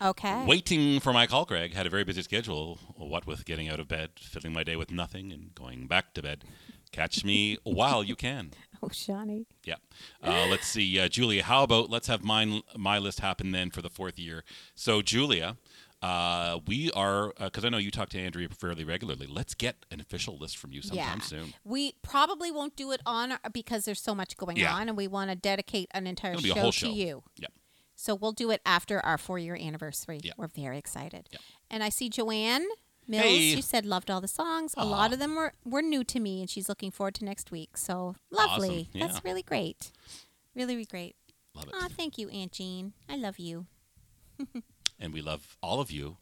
[0.00, 0.44] Okay.
[0.44, 1.74] Waiting for my call, Greg.
[1.74, 2.78] Had a very busy schedule.
[2.96, 6.22] What with getting out of bed, filling my day with nothing, and going back to
[6.22, 6.44] bed.
[6.92, 8.50] Catch me while you can.
[8.82, 9.46] Oh, Shawnee.
[9.64, 9.76] Yeah.
[10.22, 11.42] Uh, let's see, uh, Julia.
[11.42, 14.44] How about let's have mine my list happen then for the fourth year.
[14.74, 15.56] So Julia,
[16.02, 19.26] uh, we are because I know you talk to Andrea fairly regularly.
[19.26, 21.24] Let's get an official list from you sometime yeah.
[21.24, 21.54] soon.
[21.64, 24.74] We probably won't do it on our- because there's so much going Yeah.
[24.74, 27.24] on, and we want to dedicate an entire a show to you.
[27.38, 27.52] Yep.
[27.96, 30.20] So we'll do it after our four year anniversary.
[30.22, 30.34] Yep.
[30.36, 31.28] We're very excited.
[31.32, 31.40] Yep.
[31.70, 32.66] And I see Joanne
[33.08, 33.24] Mills.
[33.24, 33.54] Hey.
[33.54, 34.74] She said loved all the songs.
[34.76, 37.50] A lot of them were, were new to me, and she's looking forward to next
[37.50, 37.76] week.
[37.76, 38.88] So lovely.
[38.94, 39.00] Awesome.
[39.00, 39.90] That's really great.
[40.54, 41.16] Really, really great.
[41.54, 41.74] Love it.
[41.74, 42.92] Oh, thank you, Aunt Jean.
[43.08, 43.66] I love you.
[45.00, 46.18] and we love all of you.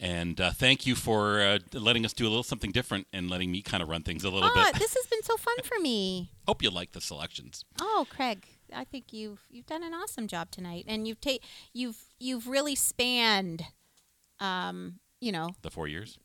[0.00, 3.50] And uh, thank you for uh, letting us do a little something different and letting
[3.52, 4.80] me kind of run things a little Ah, bit.
[4.80, 6.30] this has been so fun for me.
[6.48, 7.64] Hope you like the selections.
[7.80, 11.38] Oh, Craig, I think you've you've done an awesome job tonight, and you've ta-
[11.72, 13.64] you've you've really spanned,
[14.40, 16.18] um, you know, The four years,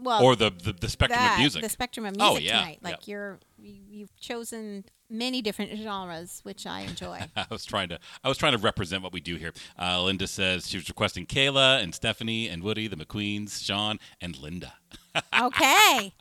[0.00, 1.62] well, or the the, the spectrum that, of music.
[1.62, 2.78] the spectrum of Oh, music yeah, tonight.
[2.82, 3.12] Like yeah.
[3.12, 7.20] you're you, you've chosen many different genres, which I enjoy.
[7.36, 9.52] I was trying to I was trying to represent what we do here.
[9.78, 14.36] Uh, Linda says she was requesting Kayla and Stephanie and Woody, the McQueens, Sean and
[14.38, 14.74] Linda.
[15.40, 16.12] okay,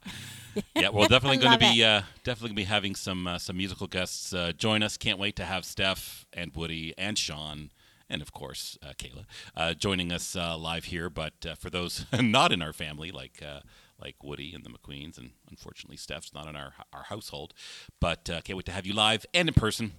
[0.76, 3.88] Yeah, we're definitely going to be uh, definitely gonna be having some uh, some musical
[3.88, 4.98] guests uh, join us.
[4.98, 7.72] Can't wait to have Steph and Woody and Sean.
[8.10, 9.26] And of course, uh, Kayla
[9.56, 11.10] uh, joining us uh, live here.
[11.10, 13.62] But uh, for those not in our family, like uh,
[14.02, 17.54] like Woody and the McQueens, and unfortunately Steph's not in our our household,
[18.00, 19.94] but uh, can't wait to have you live and in person.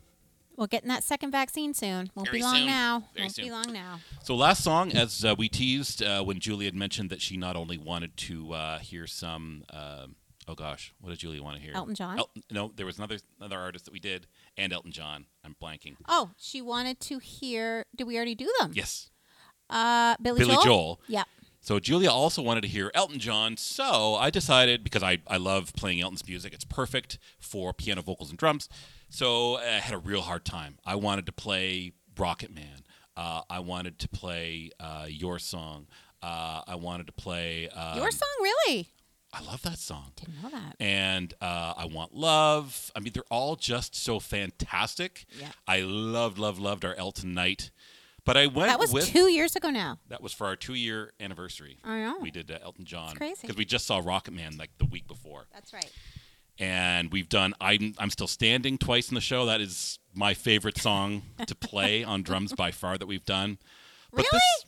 [0.56, 2.10] We're getting that second vaccine soon.
[2.14, 2.66] Won't Very be long soon.
[2.66, 3.04] now.
[3.14, 3.44] Very Won't soon.
[3.46, 4.00] be long now.
[4.22, 7.56] So last song, as uh, we teased uh, when Julie had mentioned that she not
[7.56, 10.06] only wanted to uh, hear some, uh,
[10.48, 11.72] oh gosh, what did Julie want to hear?
[11.74, 12.18] Elton John?
[12.18, 14.26] Elton, no, there was another another artist that we did,
[14.56, 15.26] and Elton John.
[15.44, 15.96] I'm blanking.
[16.08, 17.86] Oh, she wanted to hear.
[17.96, 18.72] Did we already do them?
[18.74, 19.10] Yes,
[19.70, 20.64] Uh, Billy, Billy Joel.
[20.64, 21.00] Joel.
[21.08, 21.24] Yeah.
[21.62, 23.56] So Julia also wanted to hear Elton John.
[23.56, 28.30] So I decided because I, I love playing Elton's music, it's perfect for piano, vocals,
[28.30, 28.68] and drums.
[29.08, 30.78] So I had a real hard time.
[30.84, 32.82] I wanted to play Rocket Man.
[33.16, 35.86] Uh, I wanted to play uh, your song.
[36.20, 38.88] Uh, I wanted to play um, Your song, really?
[39.32, 40.12] I love that song.
[40.16, 40.76] Didn't know that.
[40.78, 42.90] And uh, I Want Love.
[42.94, 45.24] I mean, they're all just so fantastic.
[45.40, 45.48] Yeah.
[45.66, 47.70] I loved, loved, loved our Elton night.
[48.24, 49.98] But I went That was with two years ago now.
[50.08, 51.78] that was for our two-year anniversary.
[51.82, 52.18] I know.
[52.20, 53.40] We did uh, Elton John crazy.
[53.42, 55.90] because we just saw Rocket Man like the week before, That's right.
[56.58, 59.46] and we've done I'm I'm still standing twice in the show.
[59.46, 63.58] That is my favorite song to play on drums by far that we've done.
[64.12, 64.28] But Really?
[64.32, 64.64] this-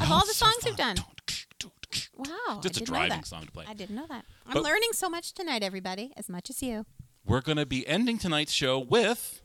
[0.00, 0.96] Of Oh, all the it's so songs you've done?
[2.16, 2.26] Wow.
[2.26, 3.26] Just I a didn't know driving that.
[3.26, 3.64] song to play.
[3.68, 4.24] I didn't know that.
[4.46, 6.86] I'm But- learning so much tonight, everybody, as much as you.
[7.24, 9.42] We're going to be ending tonight's show with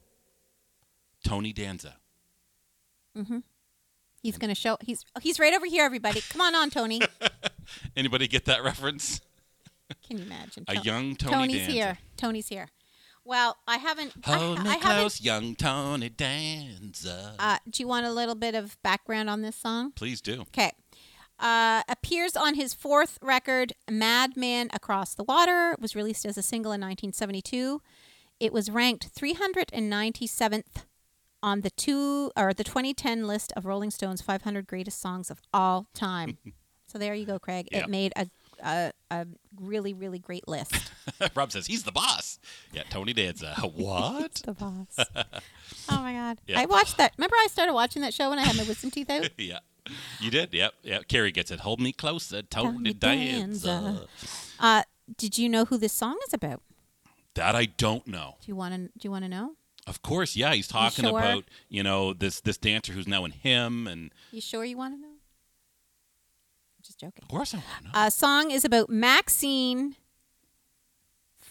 [1.23, 1.97] Tony Danza.
[4.21, 4.77] He's going to show.
[4.81, 6.21] He's he's right over here, everybody.
[6.29, 7.01] Come on, on, Tony.
[7.95, 9.21] Anybody get that reference?
[10.07, 10.65] Can you imagine?
[10.67, 11.71] A young Tony Tony's Danza.
[11.71, 11.97] here.
[12.17, 12.67] Tony's here.
[13.23, 14.13] Well, I haven't.
[14.25, 17.35] I, Hold me I close, young Tony Danza.
[17.37, 19.91] Uh, do you want a little bit of background on this song?
[19.91, 20.41] Please do.
[20.41, 20.71] Okay.
[21.39, 26.71] Uh, appears on his fourth record, Madman Across the Water, was released as a single
[26.71, 27.79] in 1972.
[28.39, 30.85] it was ranked 397th
[31.47, 35.87] on the two or the 2010 list of Rolling Stone's 500 greatest songs of all
[35.93, 36.37] time.
[36.87, 37.69] so there you go, Craig.
[37.71, 37.83] Yep.
[37.83, 38.27] It made a,
[38.61, 39.25] a a
[39.61, 40.91] really really great list.
[41.35, 42.37] Rob says he's the boss.
[42.73, 43.55] Yeah, Tony Danza.
[43.73, 44.33] What?
[44.45, 44.97] the boss.
[45.89, 46.41] oh my god.
[46.47, 46.59] Yeah.
[46.59, 47.13] I watched that.
[47.17, 49.29] Remember I started watching that show when I had my wisdom teeth out?
[49.37, 49.59] yeah,
[50.19, 50.53] you did.
[50.53, 51.07] Yep, yep.
[51.07, 51.61] Carrie gets it.
[51.61, 53.67] Hold me closer, Tony Tony Danza.
[53.67, 54.07] Danza.
[54.59, 54.83] Uh,
[55.17, 56.61] did you know who this song is about?
[57.35, 58.35] That I don't know.
[58.41, 59.56] Do you want to do you want to know?
[59.87, 60.53] Of course, yeah.
[60.53, 61.17] He's talking sure?
[61.17, 64.93] about you know this this dancer who's now in him, and You sure you want
[64.95, 65.07] to know?
[65.07, 67.23] I'm just joking.
[67.23, 68.05] of course I want to know.
[68.07, 69.95] A song is about Maxine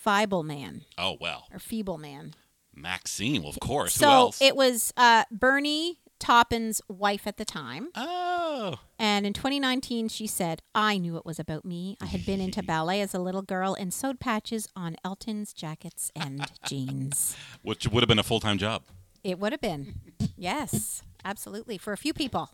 [0.04, 2.34] Feibelman oh well, or Feebleman.
[2.74, 3.40] Maxine.
[3.42, 3.94] Well, of course.
[3.94, 4.42] So Who else?
[4.42, 7.88] it was uh, Bernie Taupin's wife at the time.
[7.94, 11.96] oh, And in 2019, she said, I knew it was about me.
[12.00, 16.10] I had been into ballet as a little girl and sewed patches on Elton's jackets
[16.16, 17.36] and jeans.
[17.62, 18.82] which would have been a full time job.
[19.22, 19.94] It would have been.
[20.36, 21.78] Yes, absolutely.
[21.78, 22.50] For a few people.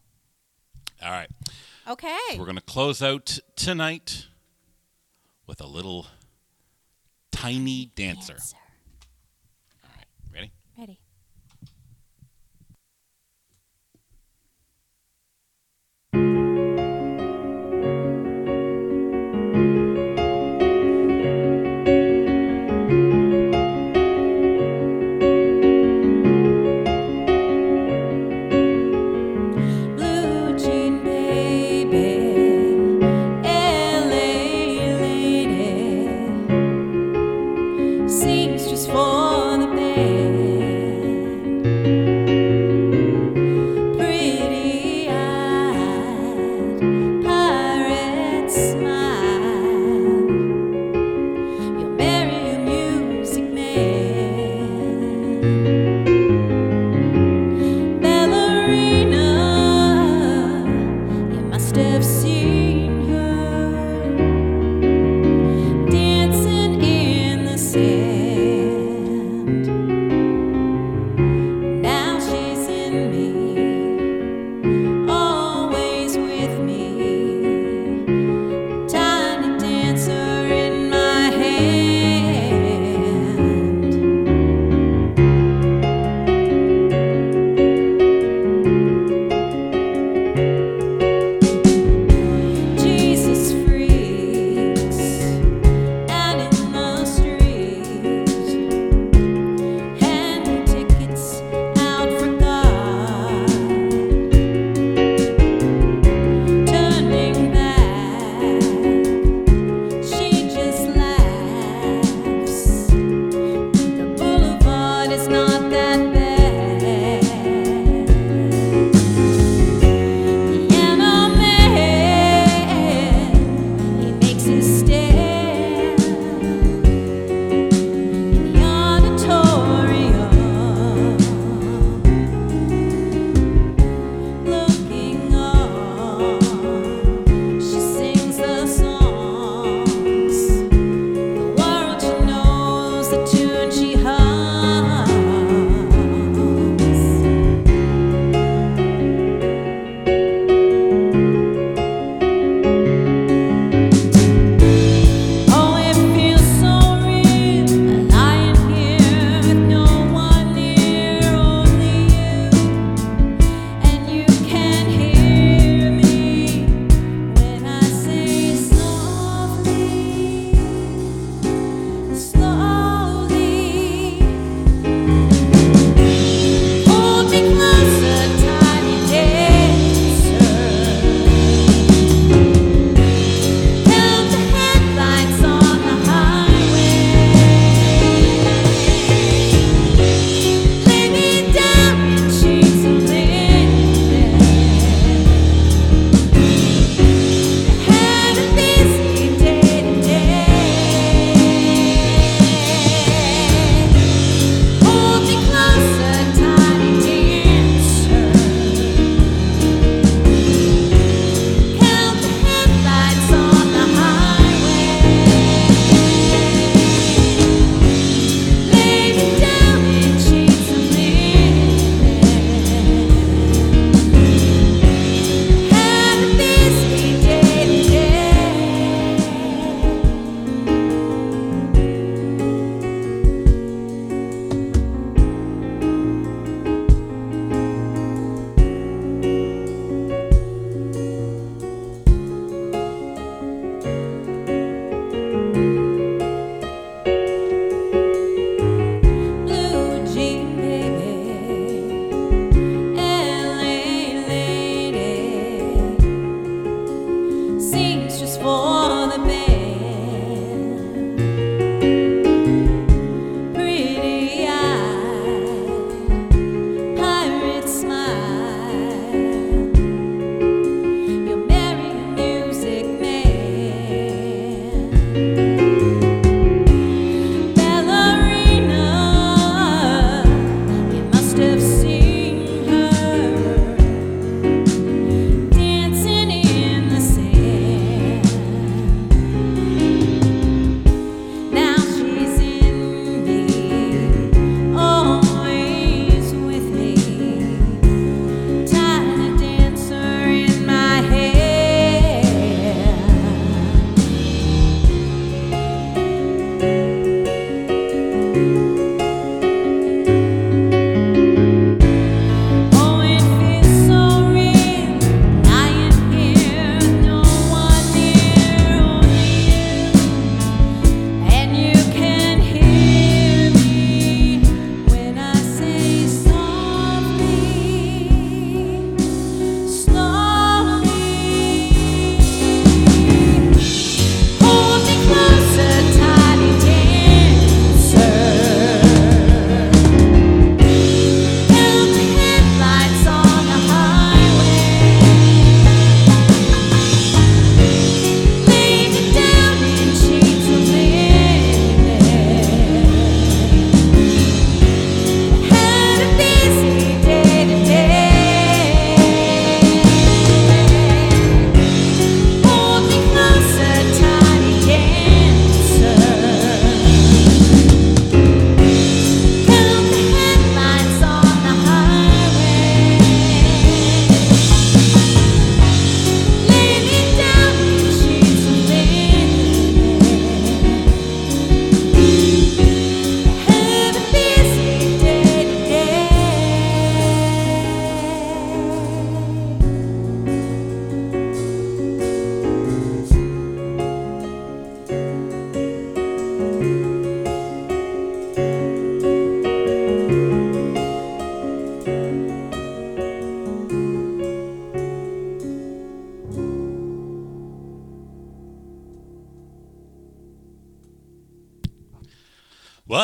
[1.03, 1.29] All right,
[1.89, 2.17] Okay.
[2.39, 4.27] we're gonna close out tonight
[5.47, 6.07] with a little
[7.33, 8.35] tiny dancer.
[8.35, 8.57] Dancer.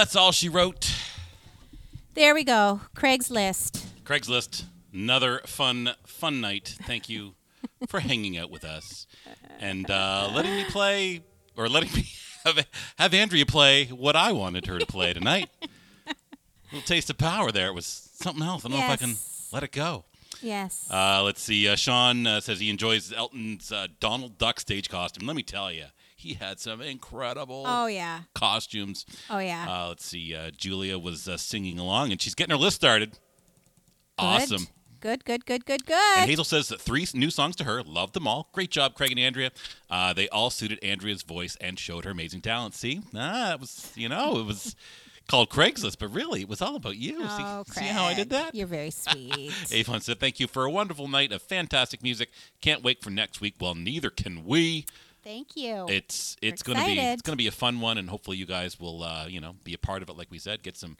[0.09, 0.91] That's all she wrote.
[2.15, 2.81] There we go.
[2.97, 3.85] Craigslist.
[4.05, 6.79] Craigslist, another fun, fun night.
[6.85, 7.35] Thank you
[7.89, 9.07] for hanging out with us
[9.61, 11.21] and uh, letting me play,
[11.59, 12.09] or letting me
[12.47, 12.67] have,
[12.97, 15.51] have Andrea play what I wanted her to play tonight.
[16.73, 17.67] little taste of power there.
[17.67, 18.65] It was something else.
[18.65, 19.15] I don't know if I can
[19.53, 20.07] let it go.
[20.41, 20.89] Yes.
[20.91, 21.69] Uh, let's see.
[21.69, 25.27] Uh, Sean uh, says he enjoys Elton's uh, Donald Duck stage costume.
[25.27, 25.85] Let me tell you,
[26.19, 28.23] he had some incredible oh yeah.
[28.35, 29.07] costumes.
[29.31, 29.67] Oh yeah.
[29.69, 30.35] Uh, let's see.
[30.35, 33.19] Uh, Julia was uh, singing along, and she's getting her list started.
[34.19, 34.67] Awesome.
[35.01, 35.25] Good.
[35.25, 35.47] Good.
[35.47, 35.65] Good.
[35.65, 35.87] Good.
[35.87, 36.19] Good.
[36.19, 37.85] And Hazel says that three new songs to her.
[37.85, 38.49] Loved them all.
[38.53, 39.53] Great job, Craig and Andrea.
[39.89, 42.75] Uh, they all suited Andrea's voice and showed her amazing talent.
[42.75, 44.75] See, ah, it was you know it was
[45.29, 47.21] called Craigslist, but really it was all about you.
[47.23, 48.57] Oh, see, see how I did that?
[48.57, 49.53] You're very sweet.
[49.73, 52.31] Avon said, "Thank you for a wonderful night of fantastic music.
[52.61, 53.55] Can't wait for next week.
[53.61, 54.85] Well, neither can we.
[55.29, 55.85] Thank you.
[55.91, 58.81] It's it's We're gonna be it's gonna be a fun one, and hopefully you guys
[58.81, 60.17] will uh, you know be a part of it.
[60.17, 60.97] Like we said, get some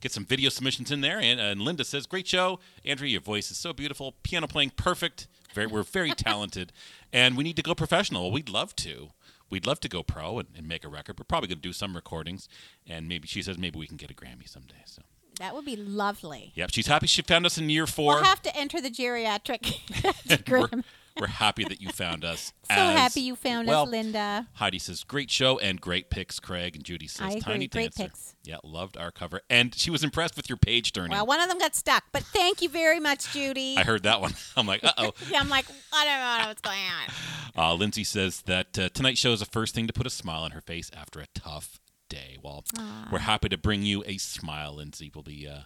[0.00, 1.18] get some video submissions in there.
[1.18, 3.10] And, and Linda says, "Great show, Andrea.
[3.10, 4.14] Your voice is so beautiful.
[4.22, 5.26] Piano playing perfect.
[5.52, 6.72] Very, we're very talented,
[7.12, 8.30] and we need to go professional.
[8.30, 9.10] We'd love to."
[9.50, 11.18] We'd love to go pro and, and make a record.
[11.18, 12.48] We're probably going to do some recordings,
[12.86, 14.80] and maybe she says maybe we can get a Grammy someday.
[14.86, 15.02] So,
[15.38, 16.52] that would be lovely.
[16.54, 20.44] yep, she's happy she found us in year 4 We'll have to enter the geriatric.
[20.46, 20.84] program.
[21.20, 22.52] We're happy that you found us.
[22.68, 23.84] so happy you found well.
[23.84, 24.48] us, Linda.
[24.54, 26.76] Heidi says, great show and great picks, Craig.
[26.76, 27.40] And Judy says, I agree.
[27.40, 28.10] tiny Great dancer.
[28.10, 28.34] picks.
[28.44, 29.42] Yeah, loved our cover.
[29.48, 31.12] And she was impressed with your page turning.
[31.12, 33.76] Well, one of them got stuck, but thank you very much, Judy.
[33.78, 34.34] I heard that one.
[34.56, 35.12] I'm like, uh oh.
[35.30, 37.64] Yeah, I'm like, I don't know what's going on.
[37.64, 40.42] Uh, Lindsay says that uh, tonight's show is the first thing to put a smile
[40.42, 41.78] on her face after a tough
[42.08, 42.36] day.
[42.42, 42.64] Well,
[43.10, 45.10] we're happy to bring you a smile, Lindsay.
[45.14, 45.60] We'll be uh,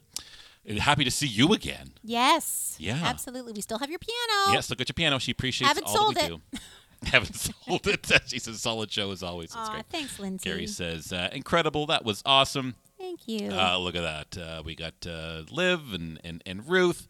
[0.79, 1.93] happy to see you again.
[2.03, 2.77] Yes.
[2.79, 3.01] Yeah.
[3.05, 3.53] Absolutely.
[3.53, 4.53] We still have your piano.
[4.53, 5.19] Yes, look at your piano.
[5.19, 6.29] She appreciates Haven't all sold that it.
[6.29, 6.59] do.
[7.05, 8.11] Haven't sold it.
[8.27, 9.55] she says, solid show as always.
[9.55, 9.87] Aw, great.
[9.91, 10.49] thanks, Lindsay.
[10.49, 11.87] Gary says, uh, incredible.
[11.87, 12.75] That was awesome.
[12.99, 13.51] Thank you.
[13.53, 14.03] Uh, look at
[14.33, 14.43] that.
[14.43, 17.07] Uh, we got uh, Liv and, and, and Ruth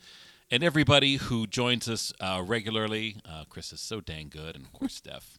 [0.50, 3.16] and everybody who joins us uh, regularly.
[3.28, 4.56] Uh, Chris is so dang good.
[4.56, 5.38] And of course, Steph.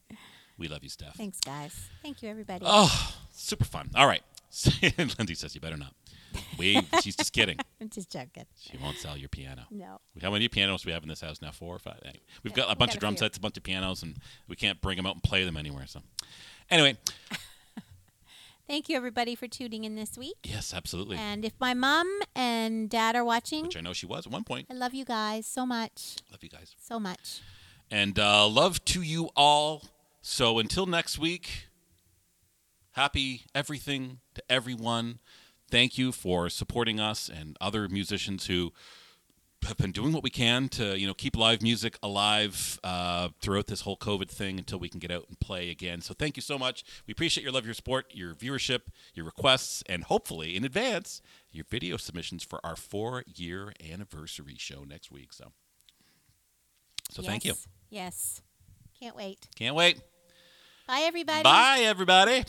[0.58, 1.16] We love you, Steph.
[1.16, 1.76] Thanks, guys.
[2.02, 2.66] Thank you, everybody.
[2.68, 3.92] Oh, super fun.
[3.96, 4.24] All right.
[4.98, 5.94] Lindsay says you better not.
[6.58, 7.58] We, she's just kidding.
[7.82, 8.46] I'm just joking.
[8.60, 9.64] She won't sell your piano.
[9.72, 10.00] No.
[10.22, 11.52] How many pianos do we have in this house now?
[11.52, 12.00] Four or five?
[12.04, 13.20] Anyway, we've got a we've bunch got of a drum few.
[13.20, 15.86] sets, a bunch of pianos, and we can't bring them out and play them anywhere.
[15.88, 16.02] So,
[16.70, 16.98] anyway,
[18.68, 20.36] Thank you, everybody, for tuning in this week.
[20.44, 21.16] yes, absolutely.
[21.16, 22.06] And if my mom
[22.36, 24.68] and dad are watching, Which I know she was at one point.
[24.70, 26.18] I love you guys so much.
[26.32, 26.76] Love you guys.
[26.82, 27.40] So much.
[27.90, 29.84] And uh, love to you all.
[30.22, 31.68] So until next week,
[32.92, 35.20] happy everything to everyone.
[35.70, 38.72] Thank you for supporting us and other musicians who
[39.66, 43.68] have been doing what we can to you know keep live music alive uh, throughout
[43.68, 46.02] this whole COVID thing until we can get out and play again.
[46.02, 46.84] So thank you so much.
[47.06, 48.82] We appreciate your love, your support, your viewership,
[49.14, 51.22] your requests, and hopefully in advance
[51.52, 55.34] your video submissions for our four-year anniversary show next week.
[55.34, 55.52] So,
[57.10, 57.52] so thank you.
[57.52, 57.68] Yes.
[57.90, 58.42] Yes.
[59.00, 59.48] Can't wait.
[59.56, 60.00] Can't wait.
[60.88, 61.44] Bye, everybody.
[61.44, 62.44] Bye, everybody.